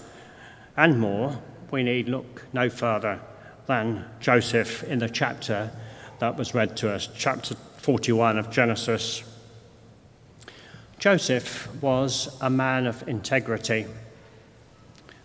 and 0.76 0.98
more, 0.98 1.40
we 1.70 1.84
need 1.84 2.08
look 2.08 2.42
no 2.52 2.68
further 2.68 3.20
than 3.66 4.04
Joseph 4.18 4.82
in 4.82 4.98
the 4.98 5.08
chapter 5.08 5.70
that 6.18 6.36
was 6.36 6.54
read 6.54 6.76
to 6.78 6.90
us, 6.90 7.08
chapter 7.14 7.54
41 7.76 8.36
of 8.36 8.50
Genesis. 8.50 9.22
Joseph 11.02 11.68
was 11.82 12.28
a 12.40 12.48
man 12.48 12.86
of 12.86 13.08
integrity. 13.08 13.86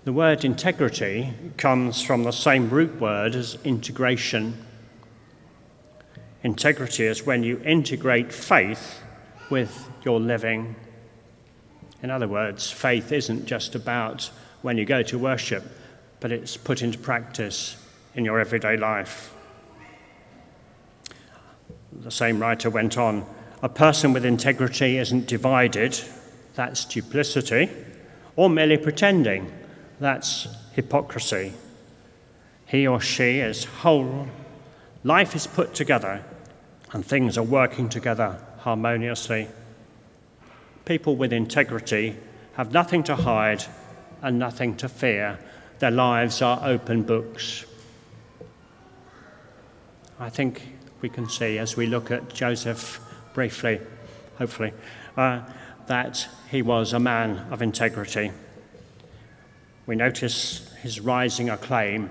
The 0.06 0.12
word 0.12 0.44
integrity 0.44 1.36
comes 1.56 2.02
from 2.02 2.24
the 2.24 2.32
same 2.32 2.72
root 2.72 3.00
word 3.00 3.36
as 3.36 3.60
integration. 3.64 4.58
Integrity 6.42 7.06
is 7.06 7.28
when 7.28 7.44
you 7.44 7.62
integrate 7.64 8.34
faith 8.34 9.04
with 9.52 9.88
your 10.04 10.20
living. 10.20 10.76
In 12.02 12.10
other 12.10 12.28
words, 12.28 12.72
faith 12.72 13.12
isn't 13.12 13.46
just 13.46 13.76
about 13.76 14.32
when 14.64 14.80
you 14.80 14.86
go 14.86 15.04
to 15.04 15.20
worship, 15.20 15.64
but 16.20 16.32
it's 16.32 16.58
put 16.58 16.82
into 16.82 16.98
practice 16.98 17.78
in 18.16 18.26
your 18.26 18.40
everyday 18.40 18.78
life. 18.78 19.32
The 21.92 22.10
same 22.10 22.40
writer 22.40 22.72
went 22.72 22.98
on 22.98 23.28
a 23.62 23.70
person 23.70 24.14
with 24.14 24.24
integrity 24.24 24.98
isn't 24.98 25.28
divided, 25.28 26.00
that's 26.54 26.86
duplicity, 26.86 27.70
or 28.36 28.50
merely 28.50 28.78
pretending, 28.78 29.52
that's 30.00 30.48
hypocrisy. 30.74 31.54
He 32.68 32.86
or 32.86 33.00
she 33.00 33.40
is 33.40 33.64
whole, 33.66 34.28
life 35.04 35.36
is 35.36 35.48
put 35.48 35.74
together, 35.74 36.24
and 36.94 37.06
things 37.06 37.38
are 37.38 37.44
working 37.44 37.90
together 37.90 38.40
harmoniously. 38.60 39.48
People 40.86 41.16
with 41.16 41.34
integrity 41.34 42.16
have 42.54 42.72
nothing 42.72 43.04
to 43.04 43.16
hide 43.16 43.64
and 44.22 44.38
nothing 44.38 44.76
to 44.78 44.88
fear. 44.88 45.40
Their 45.80 45.92
lives 45.92 46.42
are 46.42 46.60
open 46.64 47.04
books. 47.04 47.66
I 50.20 50.30
think 50.30 50.62
we 51.02 51.10
can 51.10 51.30
see 51.30 51.58
as 51.58 51.78
we 51.78 51.86
look 51.86 52.10
at 52.10 52.34
Joseph 52.34 53.00
briefly, 53.38 53.80
hopefully, 54.40 54.74
uh, 55.16 55.40
that 55.86 56.28
he 56.50 56.64
was 56.64 56.92
a 56.92 57.00
man 57.00 57.38
of 57.52 57.62
integrity. 57.62 58.32
We 59.86 59.96
notice 59.96 60.74
his 60.82 61.00
rising 61.00 61.48
acclaim. 61.48 62.10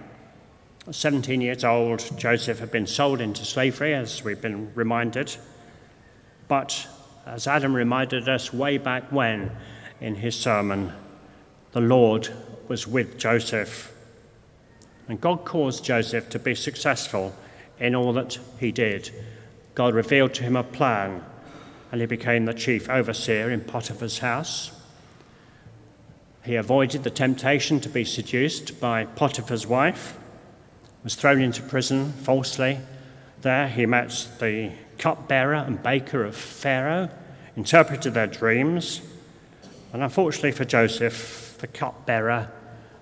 17 0.89 1.41
years 1.41 1.65
old, 1.65 2.09
Joseph 2.17 2.61
had 2.61 2.71
been 2.71 2.87
sold 2.87 3.21
into 3.21 3.45
slavery, 3.45 3.93
as 3.93 4.23
we've 4.23 4.41
been 4.41 4.73
reminded. 4.77 5.37
But 6.47 6.87
as 7.27 7.49
Adam 7.49 7.75
reminded 7.75 8.29
us 8.29 8.53
way 8.53 8.79
back 8.79 9.11
when 9.11 9.51
in 10.01 10.15
his 10.15 10.37
sermon, 10.37 10.93
the 11.73 11.81
Lord 11.81 12.29
was 12.69 12.87
with 12.87 13.19
Joseph. 13.19 13.93
And 15.09 15.21
God 15.21 15.45
caused 15.45 15.85
Joseph 15.85 16.31
to 16.31 16.39
be 16.39 16.55
successful 16.55 17.35
in 17.81 17.97
all 17.97 18.13
that 18.13 18.39
he 18.61 18.71
did. 18.71 19.11
God 19.77 19.95
revealed 19.95 20.33
to 20.35 20.43
him 20.43 20.57
a 20.57 20.65
plan, 20.65 21.23
and 21.93 22.01
he 22.01 22.07
became 22.07 22.47
the 22.47 22.55
chief 22.55 22.89
overseer 22.89 23.51
in 23.51 23.61
Potiphar's 23.61 24.21
house. 24.21 24.73
He 26.45 26.57
avoided 26.57 27.05
the 27.05 27.11
temptation 27.11 27.79
to 27.81 27.91
be 27.91 28.03
seduced 28.03 28.81
by 28.81 29.05
Potiphar's 29.05 29.67
wife, 29.67 30.19
was 31.05 31.15
thrown 31.15 31.43
into 31.43 31.63
prison 31.63 32.13
falsely. 32.13 32.81
There 33.43 33.69
he 33.69 33.85
met 33.85 34.27
the 34.41 34.73
cupbearer 34.97 35.57
and 35.57 35.83
baker 35.83 36.25
of 36.25 36.35
Pharaoh, 36.35 37.11
interpreted 37.55 38.15
their 38.15 38.27
dreams, 38.27 39.03
and 39.93 40.03
unfortunately 40.03 40.53
for 40.53 40.65
Joseph, 40.65 41.59
the 41.59 41.67
cupbearer 41.67 42.51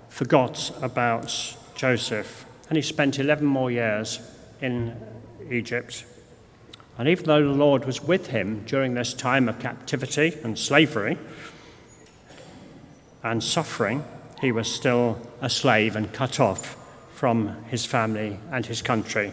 forgot 0.09 0.77
about 0.83 1.57
Joseph, 1.77 2.47
and 2.69 2.75
he 2.75 2.83
spent 2.83 3.21
11 3.21 3.47
more 3.47 3.71
years 3.71 4.19
in 4.61 4.97
Egypt. 5.53 6.05
And 6.97 7.09
even 7.09 7.25
though 7.25 7.43
the 7.43 7.55
Lord 7.55 7.85
was 7.85 8.03
with 8.03 8.29
him 8.29 8.65
during 8.67 8.95
this 8.95 9.15
time 9.15 9.49
of 9.49 9.59
captivity 9.59 10.39
and 10.45 10.59
slavery 10.59 11.19
and 13.23 13.43
suffering, 13.43 14.05
he 14.41 14.53
was 14.53 14.73
still 14.73 15.21
a 15.41 15.51
slave 15.51 15.97
and 15.97 16.13
cut 16.13 16.39
off 16.39 16.77
from 17.15 17.65
his 17.65 17.85
family 17.85 18.39
and 18.53 18.67
his 18.67 18.83
country. 18.83 19.33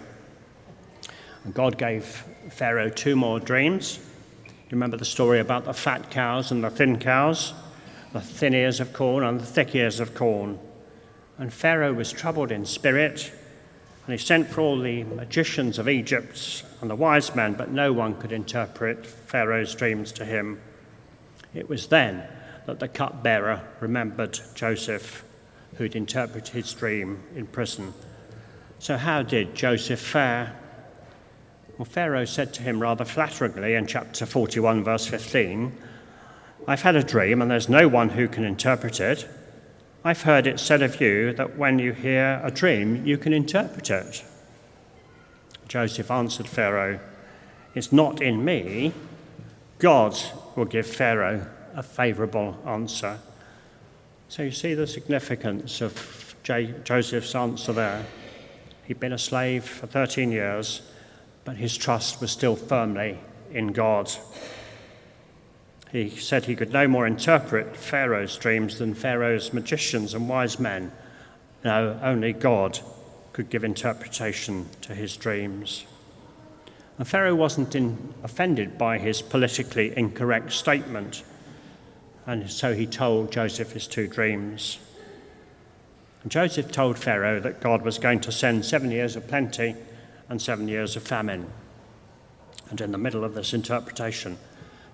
And 1.43 1.53
God 1.53 1.77
gave 1.77 2.23
Pharaoh 2.49 2.89
two 2.89 3.15
more 3.15 3.39
dreams. 3.39 3.99
You 4.45 4.71
remember 4.71 4.97
the 4.97 5.05
story 5.05 5.39
about 5.39 5.65
the 5.65 5.73
fat 5.73 6.09
cows 6.09 6.51
and 6.51 6.63
the 6.63 6.69
thin 6.69 6.97
cows, 6.97 7.53
the 8.13 8.21
thin 8.21 8.53
ears 8.53 8.79
of 8.79 8.93
corn 8.93 9.23
and 9.23 9.39
the 9.39 9.45
thick 9.45 9.75
ears 9.75 9.99
of 9.99 10.15
corn. 10.15 10.57
And 11.37 11.53
Pharaoh 11.53 11.93
was 11.93 12.11
troubled 12.11 12.51
in 12.51 12.65
spirit 12.65 13.31
and 14.05 14.13
he 14.13 14.17
sent 14.17 14.47
for 14.47 14.61
all 14.61 14.79
the 14.79 15.03
magicians 15.03 15.77
of 15.77 15.87
Egypt 15.87 16.63
and 16.81 16.89
the 16.89 16.95
wise 16.95 17.35
men, 17.35 17.53
but 17.53 17.71
no 17.71 17.93
one 17.93 18.19
could 18.19 18.31
interpret 18.31 19.05
Pharaoh's 19.05 19.75
dreams 19.75 20.11
to 20.13 20.25
him. 20.25 20.59
It 21.53 21.69
was 21.69 21.87
then 21.87 22.23
that 22.65 22.79
the 22.79 22.87
cupbearer 22.87 23.61
remembered 23.79 24.39
Joseph, 24.55 25.23
who'd 25.75 25.95
interpreted 25.95 26.53
his 26.53 26.73
dream 26.73 27.23
in 27.35 27.47
prison. 27.47 27.93
So, 28.79 28.97
how 28.97 29.21
did 29.21 29.55
Joseph 29.55 29.99
fare? 29.99 30.55
Well, 31.77 31.85
Pharaoh 31.85 32.25
said 32.25 32.53
to 32.55 32.63
him 32.63 32.81
rather 32.81 33.05
flatteringly 33.05 33.75
in 33.75 33.87
chapter 33.87 34.25
41, 34.25 34.83
verse 34.83 35.05
15 35.07 35.77
I've 36.67 36.83
had 36.83 36.95
a 36.95 37.03
dream, 37.03 37.41
and 37.41 37.49
there's 37.49 37.69
no 37.69 37.87
one 37.87 38.09
who 38.09 38.27
can 38.27 38.43
interpret 38.43 38.99
it. 38.99 39.27
I've 40.03 40.23
heard 40.23 40.47
it 40.47 40.59
said 40.59 40.81
of 40.81 40.99
you 40.99 41.31
that 41.33 41.57
when 41.57 41.77
you 41.77 41.93
hear 41.93 42.41
a 42.43 42.49
dream, 42.49 43.05
you 43.05 43.19
can 43.19 43.33
interpret 43.33 43.91
it. 43.91 44.23
Joseph 45.67 46.09
answered 46.09 46.47
Pharaoh, 46.47 46.99
It's 47.75 47.91
not 47.91 48.19
in 48.19 48.43
me. 48.43 48.93
God 49.77 50.17
will 50.55 50.65
give 50.65 50.87
Pharaoh 50.87 51.45
a 51.75 51.83
favorable 51.83 52.57
answer. 52.65 53.19
So 54.27 54.41
you 54.41 54.51
see 54.51 54.73
the 54.73 54.87
significance 54.87 55.81
of 55.81 56.35
J- 56.41 56.73
Joseph's 56.83 57.35
answer 57.35 57.71
there. 57.71 58.03
He'd 58.85 58.99
been 58.99 59.13
a 59.13 59.19
slave 59.19 59.65
for 59.65 59.85
13 59.85 60.31
years, 60.31 60.81
but 61.45 61.57
his 61.57 61.77
trust 61.77 62.21
was 62.21 62.31
still 62.31 62.55
firmly 62.55 63.19
in 63.51 63.67
God. 63.67 64.11
He 65.91 66.09
said 66.09 66.45
he 66.45 66.55
could 66.55 66.71
no 66.71 66.87
more 66.87 67.05
interpret 67.05 67.75
Pharaoh's 67.75 68.37
dreams 68.37 68.79
than 68.79 68.93
Pharaoh's 68.93 69.51
magicians 69.51 70.13
and 70.13 70.29
wise 70.29 70.57
men. 70.59 70.91
No, 71.65 71.99
only 72.01 72.31
God 72.31 72.79
could 73.33 73.49
give 73.49 73.63
interpretation 73.63 74.67
to 74.81 74.95
his 74.95 75.17
dreams. 75.17 75.85
And 76.97 77.07
Pharaoh 77.07 77.35
wasn't 77.35 77.75
in, 77.75 78.13
offended 78.23 78.77
by 78.77 78.99
his 78.99 79.21
politically 79.21 79.95
incorrect 79.97 80.51
statement, 80.53 81.23
and 82.25 82.49
so 82.49 82.73
he 82.73 82.85
told 82.85 83.31
Joseph 83.31 83.71
his 83.71 83.87
two 83.87 84.07
dreams. 84.07 84.77
And 86.23 86.31
Joseph 86.31 86.71
told 86.71 86.99
Pharaoh 86.99 87.39
that 87.39 87.61
God 87.61 87.81
was 87.81 87.97
going 87.97 88.19
to 88.21 88.31
send 88.31 88.63
seven 88.63 88.91
years 88.91 89.15
of 89.15 89.27
plenty 89.27 89.75
and 90.29 90.41
seven 90.41 90.67
years 90.67 90.95
of 90.95 91.03
famine. 91.03 91.47
And 92.69 92.79
in 92.79 92.91
the 92.91 92.97
middle 92.97 93.23
of 93.23 93.33
this 93.33 93.53
interpretation, 93.53 94.37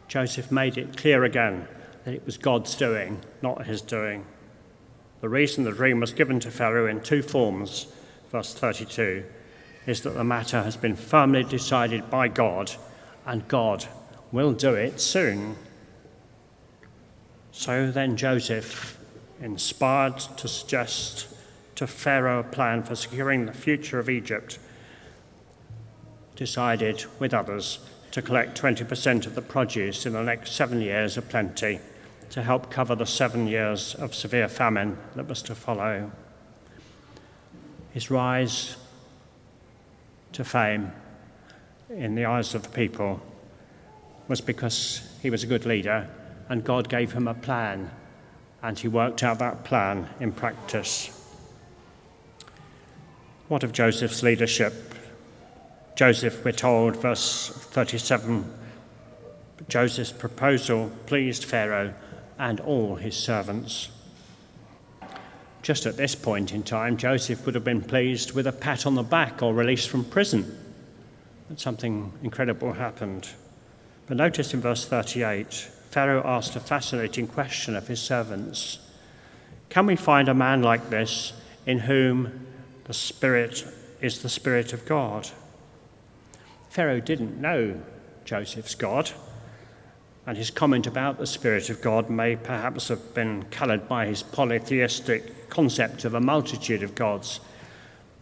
Joseph 0.07 0.51
made 0.51 0.77
it 0.77 0.95
clear 0.95 1.23
again 1.23 1.67
that 2.05 2.13
it 2.13 2.25
was 2.25 2.37
God's 2.37 2.75
doing, 2.75 3.19
not 3.41 3.65
his 3.65 3.81
doing. 3.81 4.25
The 5.19 5.29
reason 5.29 5.63
the 5.63 5.71
dream 5.71 5.99
was 5.99 6.13
given 6.13 6.39
to 6.41 6.51
Pharaoh 6.51 6.87
in 6.87 7.01
two 7.01 7.21
forms, 7.21 7.87
verse 8.31 8.53
32, 8.53 9.25
is 9.85 10.01
that 10.01 10.11
the 10.11 10.23
matter 10.23 10.63
has 10.63 10.77
been 10.77 10.95
firmly 10.95 11.43
decided 11.43 12.09
by 12.09 12.27
God, 12.27 12.71
and 13.25 13.47
God 13.47 13.85
will 14.31 14.53
do 14.53 14.73
it 14.73 15.01
soon. 15.01 15.55
So 17.51 17.91
then 17.91 18.15
Joseph, 18.15 18.97
inspired 19.41 20.19
to 20.19 20.47
suggest 20.47 21.27
to 21.75 21.85
Pharaoh 21.85 22.39
a 22.39 22.43
plan 22.43 22.83
for 22.83 22.95
securing 22.95 23.45
the 23.45 23.53
future 23.53 23.99
of 23.99 24.09
Egypt, 24.09 24.59
decided 26.35 27.05
with 27.19 27.33
others 27.33 27.79
to 28.11 28.21
collect 28.21 28.59
20% 28.59 29.25
of 29.25 29.35
the 29.35 29.41
produce 29.41 30.05
in 30.05 30.13
the 30.13 30.23
next 30.23 30.53
seven 30.53 30.81
years 30.81 31.17
of 31.17 31.27
plenty 31.29 31.79
to 32.29 32.43
help 32.43 32.69
cover 32.69 32.95
the 32.95 33.05
seven 33.05 33.47
years 33.47 33.95
of 33.95 34.13
severe 34.13 34.47
famine 34.47 34.97
that 35.15 35.27
was 35.27 35.41
to 35.43 35.55
follow. 35.55 36.11
His 37.93 38.11
rise 38.11 38.75
to 40.33 40.43
fame 40.43 40.91
in 41.89 42.15
the 42.15 42.25
eyes 42.25 42.53
of 42.53 42.63
the 42.63 42.69
people 42.69 43.21
was 44.27 44.41
because 44.41 45.01
he 45.21 45.29
was 45.29 45.43
a 45.43 45.47
good 45.47 45.65
leader 45.65 46.09
and 46.49 46.63
God 46.63 46.89
gave 46.89 47.13
him 47.13 47.27
a 47.27 47.33
plan 47.33 47.89
and 48.61 48.77
he 48.77 48.87
worked 48.87 49.23
out 49.23 49.39
that 49.39 49.63
plan 49.63 50.09
in 50.19 50.31
practice. 50.31 51.09
What 53.47 53.63
of 53.63 53.71
Joseph's 53.71 54.23
leadership? 54.23 54.73
Joseph, 55.97 56.45
we're 56.45 56.51
told, 56.51 56.95
verse 56.95 57.49
37, 57.49 58.53
Joseph's 59.67 60.11
proposal 60.11 60.91
pleased 61.07 61.43
Pharaoh 61.43 61.91
and 62.37 62.59
all 62.59 62.97
his 62.97 63.17
servants. 63.17 63.89
Just 65.63 65.87
at 65.87 65.97
this 65.97 66.13
point 66.13 66.53
in 66.53 66.61
time, 66.61 66.97
Joseph 66.97 67.43
would 67.47 67.55
have 67.55 67.63
been 67.63 67.81
pleased 67.81 68.33
with 68.33 68.45
a 68.45 68.51
pat 68.51 68.85
on 68.85 68.93
the 68.93 69.01
back 69.01 69.41
or 69.41 69.55
release 69.55 69.87
from 69.87 70.05
prison. 70.05 70.55
But 71.49 71.59
something 71.59 72.13
incredible 72.21 72.73
happened. 72.73 73.29
But 74.05 74.17
notice 74.17 74.53
in 74.53 74.61
verse 74.61 74.85
38, 74.85 75.51
Pharaoh 75.89 76.21
asked 76.23 76.55
a 76.55 76.59
fascinating 76.59 77.25
question 77.25 77.75
of 77.75 77.87
his 77.87 77.99
servants 77.99 78.77
Can 79.69 79.87
we 79.87 79.95
find 79.95 80.29
a 80.29 80.35
man 80.35 80.61
like 80.61 80.91
this 80.91 81.33
in 81.65 81.79
whom 81.79 82.45
the 82.83 82.93
Spirit 82.93 83.65
is 83.99 84.21
the 84.21 84.29
Spirit 84.29 84.73
of 84.73 84.85
God? 84.85 85.31
Pharaoh 86.77 86.99
didn't 86.99 87.41
know 87.41 87.81
Joseph's 88.23 88.75
God. 88.75 89.09
And 90.27 90.37
his 90.37 90.51
comment 90.51 90.85
about 90.85 91.17
the 91.17 91.25
Spirit 91.25 91.71
of 91.71 91.81
God 91.81 92.07
may 92.07 92.35
perhaps 92.35 92.89
have 92.89 93.15
been 93.15 93.45
coloured 93.45 93.89
by 93.89 94.05
his 94.05 94.21
polytheistic 94.21 95.49
concept 95.49 96.05
of 96.05 96.13
a 96.13 96.21
multitude 96.21 96.83
of 96.83 96.93
gods. 96.93 97.39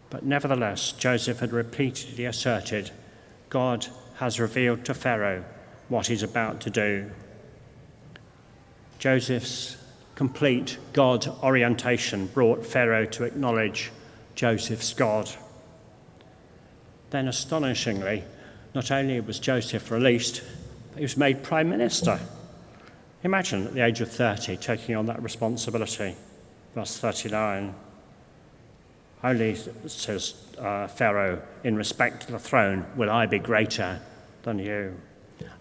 But 0.10 0.24
nevertheless, 0.24 0.94
Joseph 0.94 1.42
had 1.42 1.52
repeatedly 1.52 2.24
asserted 2.24 2.92
God 3.50 3.88
has 4.20 4.40
revealed 4.40 4.86
to 4.86 4.94
Pharaoh 4.94 5.44
what 5.90 6.08
he's 6.08 6.24
about 6.24 6.62
to 6.62 6.70
do. 6.70 7.12
Joseph's 9.00 9.76
complete 10.16 10.78
God 10.94 11.28
orientation 11.44 12.28
brought 12.28 12.66
Pharaoh 12.66 13.06
to 13.08 13.26
acknowledge 13.26 13.92
Joseph's 14.34 14.94
God. 14.94 15.30
Then, 17.10 17.28
astonishingly, 17.28 18.24
not 18.76 18.92
only 18.92 19.20
was 19.22 19.40
Joseph 19.40 19.90
released, 19.90 20.44
he 20.96 21.02
was 21.02 21.16
made 21.16 21.42
Prime 21.42 21.70
Minister. 21.70 22.20
Imagine 23.24 23.68
at 23.68 23.74
the 23.74 23.84
age 23.84 24.02
of 24.02 24.12
30 24.12 24.58
taking 24.58 24.96
on 24.96 25.06
that 25.06 25.24
responsibility. 25.24 26.16
Verse 26.76 26.98
39. 26.98 27.74
Only, 29.24 29.56
says 29.88 30.36
uh, 30.60 30.88
Pharaoh, 30.88 31.42
in 31.64 31.76
respect 31.78 32.28
to 32.28 32.34
the 32.34 32.38
throne, 32.38 32.86
will 32.96 33.10
I 33.10 33.26
be 33.26 33.40
greater 33.40 34.02
than 34.44 34.60
you. 34.60 34.94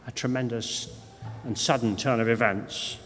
A 0.07 0.12
tremendous 0.12 0.94
and 1.44 1.57
sudden 1.57 1.96
turn 1.96 2.20
of 2.20 2.29
events. 2.29 2.98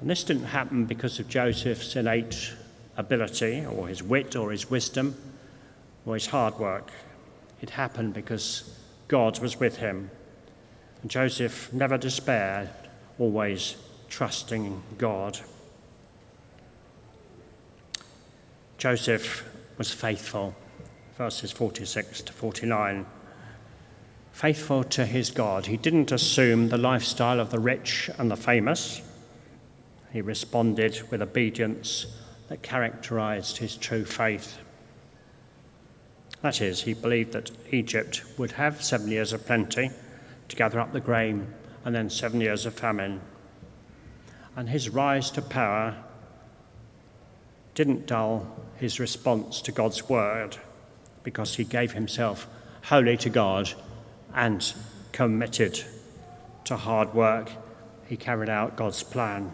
And 0.00 0.10
this 0.10 0.24
didn't 0.24 0.46
happen 0.46 0.86
because 0.86 1.20
of 1.20 1.28
Joseph's 1.28 1.94
innate 1.94 2.52
ability 2.96 3.64
or 3.66 3.86
his 3.86 4.02
wit 4.02 4.34
or 4.34 4.50
his 4.50 4.70
wisdom 4.70 5.14
or 6.06 6.14
his 6.14 6.26
hard 6.26 6.58
work. 6.58 6.90
It 7.60 7.70
happened 7.70 8.14
because 8.14 8.78
God 9.08 9.40
was 9.40 9.58
with 9.58 9.78
him 9.78 10.10
and 11.04 11.10
Joseph 11.10 11.70
never 11.70 11.98
despaired, 11.98 12.70
always 13.18 13.76
trusting 14.08 14.82
God. 14.96 15.38
Joseph 18.78 19.46
was 19.76 19.90
faithful, 19.90 20.54
verses 21.18 21.52
46 21.52 22.22
to 22.22 22.32
49. 22.32 23.04
Faithful 24.32 24.82
to 24.84 25.04
his 25.04 25.30
God. 25.30 25.66
He 25.66 25.76
didn't 25.76 26.10
assume 26.10 26.70
the 26.70 26.78
lifestyle 26.78 27.38
of 27.38 27.50
the 27.50 27.60
rich 27.60 28.08
and 28.16 28.30
the 28.30 28.36
famous. 28.36 29.02
He 30.10 30.22
responded 30.22 31.02
with 31.10 31.20
obedience 31.20 32.06
that 32.48 32.62
characterized 32.62 33.58
his 33.58 33.76
true 33.76 34.06
faith. 34.06 34.56
That 36.44 36.60
is, 36.60 36.82
he 36.82 36.92
believed 36.92 37.32
that 37.32 37.52
Egypt 37.72 38.22
would 38.36 38.52
have 38.52 38.84
seven 38.84 39.08
years 39.08 39.32
of 39.32 39.46
plenty 39.46 39.90
to 40.48 40.56
gather 40.56 40.78
up 40.78 40.92
the 40.92 41.00
grain, 41.00 41.46
and 41.86 41.94
then 41.94 42.10
seven 42.10 42.38
years 42.38 42.66
of 42.66 42.74
famine. 42.74 43.22
And 44.54 44.68
his 44.68 44.90
rise 44.90 45.30
to 45.30 45.40
power 45.40 45.96
didn't 47.74 48.06
dull 48.06 48.46
his 48.76 49.00
response 49.00 49.62
to 49.62 49.72
God's 49.72 50.06
word 50.06 50.58
because 51.22 51.54
he 51.54 51.64
gave 51.64 51.92
himself 51.92 52.46
wholly 52.82 53.16
to 53.16 53.30
God 53.30 53.72
and 54.34 54.70
committed 55.12 55.82
to 56.64 56.76
hard 56.76 57.14
work. 57.14 57.52
He 58.06 58.18
carried 58.18 58.50
out 58.50 58.76
God's 58.76 59.02
plan. 59.02 59.50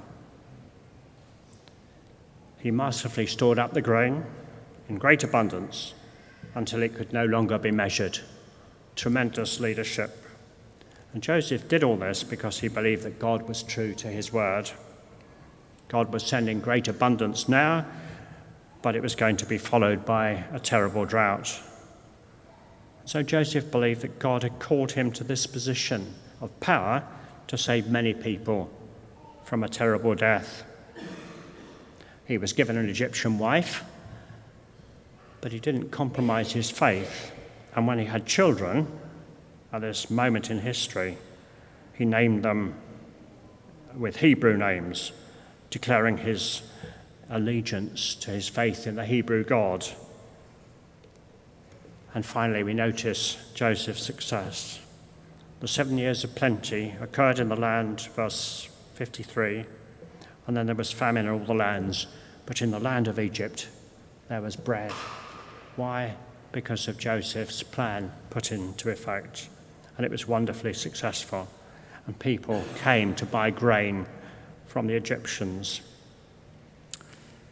He 2.59 2.73
masterfully 2.73 3.27
stored 3.27 3.61
up 3.61 3.75
the 3.75 3.81
grain 3.81 4.25
in 4.89 4.99
great 4.99 5.23
abundance 5.23 5.95
until 6.55 6.83
it 6.83 6.95
could 6.95 7.13
no 7.13 7.25
longer 7.25 7.59
be 7.59 7.71
measured. 7.71 8.19
Tremendous 8.97 9.61
leadership. 9.61 10.25
And 11.13 11.23
Joseph 11.23 11.69
did 11.69 11.83
all 11.83 11.97
this 11.97 12.23
because 12.23 12.61
he 12.61 12.69
believed 12.69 13.03
that 13.03 13.19
God 13.19 13.49
was 13.49 13.63
true 13.63 13.95
to 13.95 14.09
his 14.09 14.33
word. 14.33 14.71
God 15.89 16.13
was 16.13 16.25
sending 16.25 16.61
great 16.61 16.87
abundance 16.87 17.49
now, 17.49 17.85
but 18.83 18.95
it 18.95 19.03
was 19.03 19.17
going 19.17 19.37
to 19.39 19.47
be 19.47 19.59
followed 19.59 20.05
by 20.05 20.45
a 20.53 20.61
terrible 20.61 21.05
drought. 21.05 21.61
So 23.05 23.23
Joseph 23.23 23.71
believed 23.71 24.03
that 24.03 24.21
God 24.21 24.45
had 24.45 24.61
called 24.61 24.93
him 24.93 25.11
to 25.13 25.25
this 25.25 25.47
position 25.47 26.15
of 26.41 26.59
power 26.61 27.03
to 27.49 27.59
save 27.59 27.89
many 27.89 28.15
people 28.15 28.71
from 29.45 29.65
a 29.65 29.69
terrible 29.69 30.15
death. 30.15 30.63
He 32.25 32.39
was 32.39 32.53
given 32.53 32.77
an 32.77 32.89
Egyptian 32.89 33.41
wife, 33.41 33.83
but 35.41 35.53
he 35.53 35.59
didn't 35.59 35.91
compromise 35.91 36.53
his 36.53 36.71
faith. 36.71 37.33
And 37.75 37.87
when 37.87 37.99
he 37.99 38.05
had 38.05 38.27
children, 38.27 38.87
at 39.73 39.81
this 39.81 40.11
moment 40.11 40.51
in 40.51 40.61
history, 40.61 41.17
he 41.95 42.05
named 42.05 42.43
them 42.43 42.75
with 43.97 44.17
Hebrew 44.17 44.57
names, 44.57 45.13
declaring 45.71 46.19
his 46.19 46.63
allegiance 47.29 48.15
to 48.17 48.31
his 48.31 48.49
faith 48.49 48.87
in 48.87 48.97
the 48.97 49.05
Hebrew 49.05 49.45
God. 49.45 49.87
And 52.15 52.27
finally, 52.27 52.65
we 52.65 52.75
notice 52.75 53.39
Joseph's 53.55 54.03
success. 54.03 54.81
The 55.61 55.69
seven 55.69 55.99
years 55.99 56.25
of 56.25 56.35
plenty 56.35 56.95
occurred 57.01 57.39
in 57.39 57.49
the 57.49 57.57
land, 57.57 58.09
verse 58.17 58.69
53, 58.95 59.65
and 60.47 60.57
then 60.57 60.67
there 60.67 60.75
was 60.75 60.91
famine 60.91 61.27
in 61.27 61.33
all 61.33 61.39
the 61.39 61.55
lands, 61.55 62.07
but 62.47 62.63
in 62.63 62.73
the 62.73 62.81
land 62.81 63.07
of 63.07 63.19
Egypt 63.19 63.69
there 64.29 64.41
was 64.41 64.57
bread. 64.57 64.93
Why? 65.77 66.17
Because 66.53 66.89
of 66.89 66.99
Joseph's 66.99 67.63
plan 67.63 68.13
put 68.31 68.53
into 68.53 68.91
effect 68.91 69.49
and 70.01 70.07
it 70.07 70.11
was 70.11 70.27
wonderfully 70.27 70.73
successful. 70.73 71.47
And 72.07 72.19
people 72.19 72.65
came 72.83 73.15
to 73.17 73.27
buy 73.27 73.51
grain 73.51 74.07
from 74.67 74.87
the 74.87 74.95
Egyptians. 74.95 75.83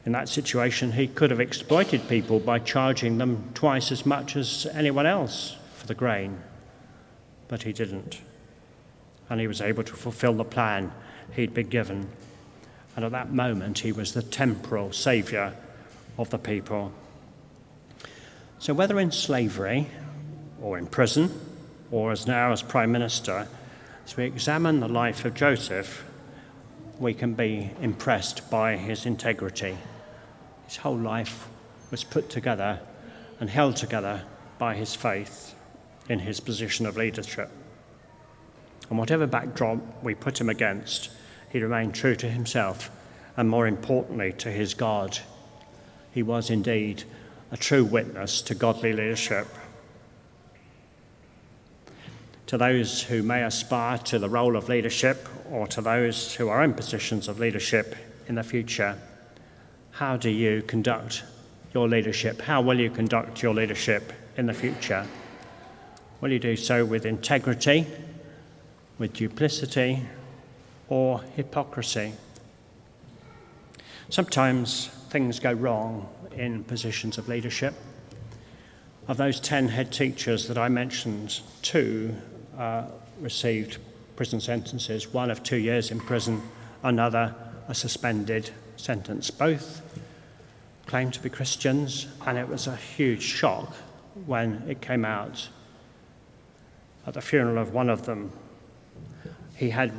In 0.07 0.13
that 0.13 0.31
situation, 0.31 0.93
he 0.93 1.07
could 1.07 1.31
have 1.31 1.41
exploited 1.41 2.09
people 2.09 2.41
by 2.41 2.59
charging 2.59 3.19
them 3.19 3.51
twice 3.53 3.93
as 3.93 4.07
much 4.07 4.35
as 4.35 4.67
anyone 4.73 5.05
else 5.05 5.57
for 5.75 5.87
the 5.87 5.95
grain, 5.95 6.41
but 7.49 7.65
he 7.65 7.73
didn't. 7.75 8.23
And 9.29 9.41
he 9.43 9.47
was 9.47 9.61
able 9.61 9.83
to 9.83 9.93
fulfill 9.93 10.33
the 10.33 10.43
plan 10.43 10.91
he'd 11.37 11.53
been 11.53 11.69
given. 11.69 12.09
And 12.97 13.05
at 13.05 13.13
that 13.13 13.31
moment, 13.31 13.81
he 13.81 13.93
was 13.93 14.15
the 14.15 14.23
temporal 14.23 14.93
saviour 14.93 15.53
of 16.17 16.31
the 16.31 16.39
people. 16.39 16.95
So, 18.61 18.75
whether 18.75 18.99
in 18.99 19.13
slavery 19.13 19.87
or 20.61 20.79
in 20.79 20.87
prison 20.87 21.31
or 21.93 22.11
as 22.11 22.27
now 22.27 22.51
as 22.51 22.61
Prime 22.61 22.91
Minister, 22.91 23.47
as 24.05 24.17
we 24.17 24.25
examine 24.25 24.81
the 24.81 24.89
life 24.89 25.25
of 25.25 25.35
Joseph, 25.35 26.05
we 26.99 27.15
can 27.15 27.35
be 27.35 27.71
impressed 27.81 28.51
by 28.51 28.77
his 28.77 29.07
integrity. 29.07 29.79
His 30.67 30.79
whole 30.79 30.97
life 30.97 31.49
was 31.93 32.03
put 32.03 32.29
together 32.29 32.81
and 33.39 33.49
held 33.49 33.77
together 33.77 34.25
by 34.59 34.75
his 34.75 34.95
faith 34.95 35.55
in 36.09 36.19
his 36.19 36.41
position 36.41 36.85
of 36.85 36.97
leadership. 36.97 37.51
And 38.91 38.99
whatever 38.99 39.27
backdrop 39.27 39.79
we 40.03 40.15
put 40.15 40.41
him 40.41 40.49
against, 40.49 41.11
he 41.51 41.63
remained 41.63 41.95
true 41.95 42.17
to 42.17 42.29
himself 42.29 42.91
and, 43.37 43.49
more 43.49 43.69
importantly, 43.69 44.33
to 44.39 44.51
his 44.51 44.75
God. 44.75 45.19
He 46.13 46.25
was 46.25 46.51
indeed 46.51 47.05
a 47.51 47.57
true 47.57 47.85
witness 47.85 48.43
to 48.43 48.55
godly 48.55 48.93
leadership. 48.93 49.47
To 52.47 52.59
those 52.59 53.03
who 53.03 53.23
may 53.23 53.43
aspire 53.43 53.99
to 53.99 54.19
the 54.19 54.29
role 54.29 54.57
of 54.57 54.69
leadership 54.69 55.29
or 55.51 55.67
to 55.69 55.81
those 55.81 56.35
who 56.35 56.49
are 56.49 56.65
in 56.65 56.75
positions 56.75 57.29
of 57.29 57.39
leadership 57.39 57.95
in 58.27 58.35
the 58.35 58.43
future, 58.43 58.99
how 59.93 60.17
do 60.17 60.31
you 60.31 60.63
conduct 60.63 61.25
your 61.75 61.89
leadership? 61.89 62.41
How 62.41 62.61
will 62.61 62.79
you 62.79 62.91
conduct 62.91 63.43
your 63.43 63.55
leadership 63.55 64.13
in 64.37 64.47
the 64.47 64.55
future? 64.55 65.07
Will 66.21 66.33
you 66.33 66.39
do 66.39 66.57
so 66.57 66.85
with 66.85 67.05
integrity, 67.05 67.87
with 68.99 69.13
duplicity, 69.13 70.03
or 70.89 71.23
hypocrisy? 71.37 72.15
Sometimes 74.09 74.89
things 75.11 75.39
go 75.39 75.53
wrong 75.53 76.09
in 76.39 76.65
positions 76.65 77.19
of 77.19 77.29
leadership. 77.29 77.75
Of 79.09 79.17
those 79.17 79.41
10 79.41 79.69
head 79.69 79.93
teachers 79.93 80.49
that 80.49 80.57
I 80.57 80.69
mentioned, 80.69 81.41
two 81.63 82.15
uh, 82.57 82.85
received 83.21 83.79
prison 84.17 84.41
sentences 84.41 85.13
one 85.13 85.31
of 85.31 85.43
two 85.43 85.57
years 85.57 85.91
in 85.91 86.01
prison, 86.01 86.43
another 86.83 87.35
a 87.69 87.75
suspended 87.75 88.51
sentence. 88.77 89.31
Both 89.31 89.83
claimed 90.87 91.15
to 91.15 91.21
be 91.21 91.29
Christians, 91.29 92.07
and 92.27 92.39
it 92.39 92.49
was 92.49 92.67
a 92.67 92.77
huge 92.77 93.23
shock 93.23 93.75
when 94.27 94.63
it 94.69 94.81
came 94.81 95.05
out 95.05 95.49
at 97.07 97.15
the 97.15 97.21
funeral 97.21 97.59
of 97.59 97.73
one 97.73 97.89
of 97.91 98.07
them. 98.07 98.33
He 99.57 99.71
had, 99.71 99.93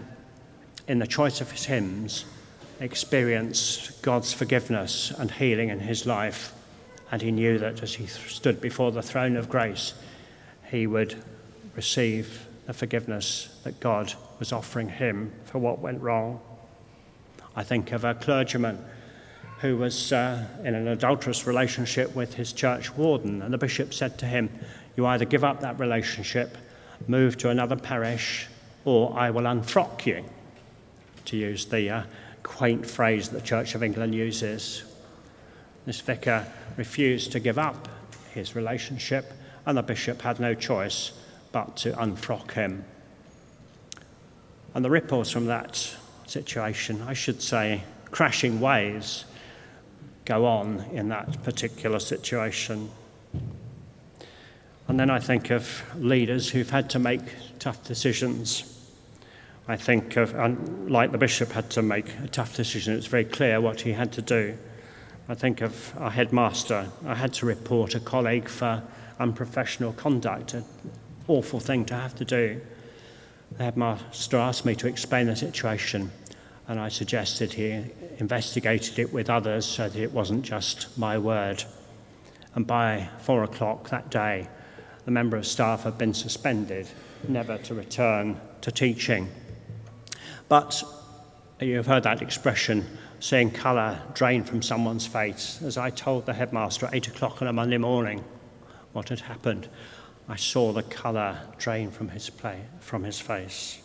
in 0.88 1.00
the 1.00 1.08
choice 1.08 1.42
of 1.42 1.52
his 1.52 1.66
hymns, 1.66 2.26
experienced 2.80 4.02
God's 4.02 4.34
forgiveness 4.34 5.12
and 5.12 5.30
healing 5.32 5.70
in 5.70 5.80
his 5.80 6.06
life, 6.06 6.54
and 7.12 7.22
he 7.22 7.32
knew 7.32 7.58
that 7.60 7.84
as 7.84 7.96
he 7.96 8.08
stood 8.08 8.62
before 8.62 8.92
the 8.92 9.02
throne 9.02 9.36
of 9.36 9.50
grace, 9.50 9.94
he 10.70 10.88
would 10.88 11.22
receive 11.76 12.48
the 12.66 12.74
forgiveness 12.74 13.60
that 13.64 13.80
God 13.80 14.14
was 14.38 14.52
offering 14.52 14.90
him 14.90 15.32
for 15.46 15.58
what 15.58 15.80
went 15.80 16.02
wrong. 16.02 16.40
I 17.56 17.64
think 17.64 17.92
of 17.92 18.06
a 18.06 18.14
clergyman 18.14 18.84
who 19.60 19.76
was 19.76 20.14
uh, 20.14 20.46
in 20.64 20.74
an 20.74 20.88
adulterous 20.88 21.46
relationship 21.46 22.16
with 22.16 22.36
his 22.36 22.54
church 22.54 22.96
warden. 22.96 23.42
And 23.42 23.54
the 23.54 23.58
bishop 23.58 23.94
said 23.94 24.18
to 24.20 24.26
him, 24.26 24.50
You 24.96 25.06
either 25.06 25.26
give 25.26 25.44
up 25.44 25.62
that 25.62 25.80
relationship, 25.80 26.58
move 27.08 27.38
to 27.40 27.50
another 27.50 27.76
parish, 27.76 28.48
or 28.86 29.14
I 29.18 29.32
will 29.32 29.44
unfrock 29.44 30.06
you, 30.06 30.24
to 31.26 31.38
use 31.38 31.66
the 31.66 31.90
uh, 31.90 32.04
quaint 32.44 32.86
phrase 32.86 33.30
that 33.30 33.40
the 33.40 33.46
Church 33.46 33.76
of 33.76 33.84
England 33.84 34.16
uses. 34.16 34.84
This 35.86 36.02
vicar 36.02 36.46
refused 36.78 37.32
to 37.32 37.40
give 37.40 37.58
up 37.58 37.88
his 38.34 38.56
relationship, 38.56 39.34
and 39.66 39.78
the 39.78 39.84
bishop 39.84 40.22
had 40.22 40.40
no 40.40 40.54
choice 40.54 41.12
but 41.52 41.78
to 41.78 41.92
unfrock 41.94 42.52
him. 42.52 42.86
And 44.74 44.86
the 44.86 44.90
ripples 44.90 45.32
from 45.32 45.46
that 45.48 45.96
situation, 46.28 47.02
I 47.02 47.14
should 47.14 47.42
say, 47.42 47.84
crashing 48.12 48.60
waves, 48.60 49.26
go 50.26 50.46
on 50.46 50.86
in 50.92 51.10
that 51.10 51.44
particular 51.44 52.00
situation. 52.00 52.90
And 54.88 55.00
then 55.00 55.10
I 55.10 55.20
think 55.20 55.50
of 55.50 55.84
leaders 55.98 56.50
who've 56.50 56.70
had 56.70 56.90
to 56.92 57.00
make 57.00 57.22
tough 57.60 57.84
decisions. 57.84 58.79
I 59.70 59.78
think 59.78 60.18
of, 60.18 60.34
like 60.90 61.12
the 61.12 61.20
bishop 61.20 61.52
had 61.52 61.70
to 61.72 61.84
make 61.84 62.08
a 62.24 62.28
tough 62.28 62.56
decision, 62.56 62.96
it's 62.96 63.06
very 63.06 63.24
clear 63.24 63.62
what 63.62 63.82
he 63.82 63.94
had 63.94 64.12
to 64.14 64.22
do. 64.24 64.58
I 65.30 65.36
think 65.36 65.62
of 65.62 65.94
our 66.00 66.10
headmaster. 66.10 66.90
I 67.06 67.14
had 67.14 67.34
to 67.34 67.46
report 67.46 67.94
a 67.94 68.00
colleague 68.00 68.50
for 68.50 68.82
unprofessional 69.20 69.94
conduct, 69.94 70.56
an 70.56 70.66
awful 71.28 71.60
thing 71.60 71.86
to 71.86 71.94
have 71.94 72.16
to 72.16 72.26
do. 72.26 72.62
The 73.58 73.66
headmaster 73.66 74.38
asked 74.38 74.66
me 74.66 74.74
to 74.74 74.88
explain 74.88 75.28
the 75.28 75.36
situation, 75.36 76.10
and 76.68 76.80
I 76.80 76.90
suggested 76.90 77.54
he 77.54 77.92
investigated 78.18 78.98
it 78.98 79.14
with 79.14 79.30
others 79.30 79.68
so 79.68 79.88
that 79.88 80.02
it 80.02 80.12
wasn't 80.12 80.46
just 80.46 80.98
my 80.98 81.20
word. 81.20 81.64
And 82.56 82.66
by 82.66 83.10
four 83.20 83.44
o'clock 83.44 83.92
that 83.92 84.10
day, 84.10 84.48
the 85.06 85.12
member 85.12 85.38
of 85.38 85.46
staff 85.46 85.84
had 85.84 86.00
been 86.00 86.16
suspended, 86.16 86.88
never 87.28 87.60
to 87.60 87.76
return 87.76 88.42
to 88.62 88.72
teaching. 88.72 89.30
But 90.50 90.84
you've 91.62 91.86
heard 91.86 92.04
that 92.04 92.24
expression, 92.24 92.98
seeing 93.20 93.52
colour 93.52 94.02
drain 94.16 94.44
from 94.44 94.64
someone's 94.64 95.06
face. 95.06 95.62
As 95.62 95.78
I 95.78 95.92
told 95.92 96.26
the 96.26 96.34
headmaster 96.34 96.88
at 96.88 96.96
eight 96.96 97.08
o'clock 97.08 97.42
on 97.42 97.48
a 97.48 97.54
Monday 97.54 97.78
morning 97.78 98.24
what 98.92 99.10
had 99.10 99.20
happened, 99.20 99.70
I 100.28 100.36
saw 100.36 100.74
the 100.74 100.82
colour 100.82 101.40
drain 101.60 101.92
from 101.92 102.10
his, 102.10 102.32
play, 102.32 102.62
from 102.80 103.04
his 103.04 103.20
face. 103.20 103.80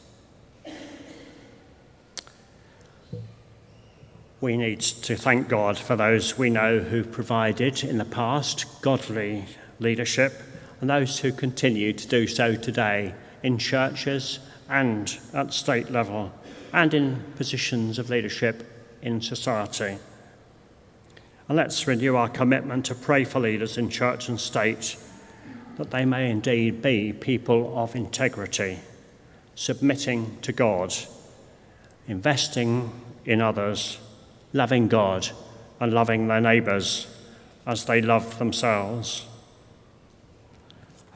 We 4.40 4.57
need 4.57 4.81
to 4.81 5.16
thank 5.16 5.48
God 5.48 5.79
for 5.79 5.96
those 5.96 6.38
we 6.38 6.48
know 6.50 6.81
who 6.81 7.05
provided 7.05 7.85
in 7.85 7.98
the 7.98 8.05
past 8.05 8.66
godly 8.81 9.46
leadership 9.79 10.33
and 10.81 10.88
those 10.88 11.18
who 11.18 11.33
continue 11.33 11.92
to 11.92 12.09
do 12.09 12.27
so 12.27 12.55
today 12.55 13.14
in 13.42 13.59
churches 13.59 14.38
and 14.68 15.18
at 15.33 15.53
state 15.53 15.90
level 15.90 16.33
and 16.75 16.93
in 16.93 17.23
positions 17.37 17.99
of 17.99 18.11
leadership 18.11 18.71
in 19.01 19.23
society. 19.23 19.97
And 21.49 21.57
let's 21.57 21.87
renew 21.87 22.17
our 22.17 22.29
commitment 22.29 22.85
to 22.87 22.95
pray 22.95 23.25
for 23.25 23.41
leaders 23.41 23.79
in 23.79 23.89
church 23.89 24.29
and 24.29 24.41
state 24.41 24.97
that 25.77 25.91
they 25.91 26.05
may 26.05 26.31
indeed 26.31 26.83
be 26.83 27.13
people 27.13 27.79
of 27.79 27.95
integrity, 27.95 28.81
submitting 29.55 30.37
to 30.43 30.53
God, 30.53 30.95
investing 32.07 32.91
in 33.25 33.41
others 33.41 33.99
loving 34.55 34.89
God 34.89 35.29
and 35.81 35.93
loving 35.93 36.29
their 36.29 36.41
neighbours 36.41 37.07
as 37.67 37.85
they 37.85 38.01
love 38.01 38.39
themselves. 38.39 39.27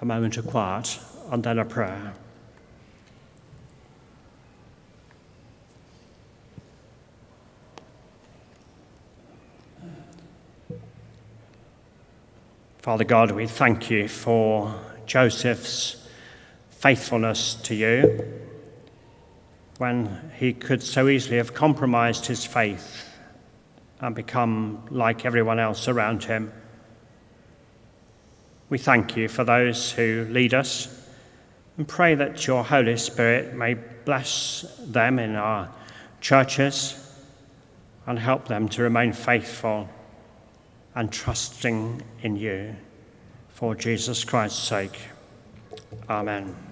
A 0.02 0.04
moment 0.04 0.36
of 0.36 0.46
quiet 0.46 0.98
and 1.30 1.42
then 1.42 1.58
a 1.58 1.64
prayer. 1.64 2.14
Father 12.78 13.02
God, 13.02 13.32
we 13.32 13.48
thank 13.48 13.90
you 13.90 14.06
for 14.06 14.72
Joseph's 15.04 16.08
faithfulness 16.70 17.54
to 17.54 17.74
you 17.74 18.24
when 19.78 20.30
he 20.36 20.52
could 20.52 20.80
so 20.80 21.08
easily 21.08 21.38
have 21.38 21.54
compromised 21.54 22.26
his 22.26 22.44
faith 22.44 23.04
and 24.00 24.14
become 24.14 24.86
like 24.90 25.24
everyone 25.24 25.58
else 25.58 25.88
around 25.88 26.22
him. 26.22 26.52
We 28.70 28.78
thank 28.78 29.16
you 29.16 29.26
for 29.26 29.42
those 29.42 29.90
who 29.90 30.28
lead 30.30 30.54
us 30.54 31.04
and 31.76 31.86
pray 31.86 32.14
that 32.14 32.46
your 32.46 32.62
Holy 32.62 32.96
Spirit 32.96 33.54
may 33.54 33.74
bless 33.74 34.72
them 34.78 35.18
in 35.18 35.34
our 35.34 35.68
churches 36.20 36.94
and 38.06 38.20
help 38.20 38.46
them 38.46 38.68
to 38.68 38.82
remain 38.82 39.12
faithful 39.12 39.88
and 40.98 41.12
trusting 41.12 42.02
in 42.22 42.34
you. 42.34 42.74
For 43.50 43.76
Jesus 43.76 44.24
Christ's 44.24 44.66
sake. 44.66 44.98
Amen. 46.10 46.67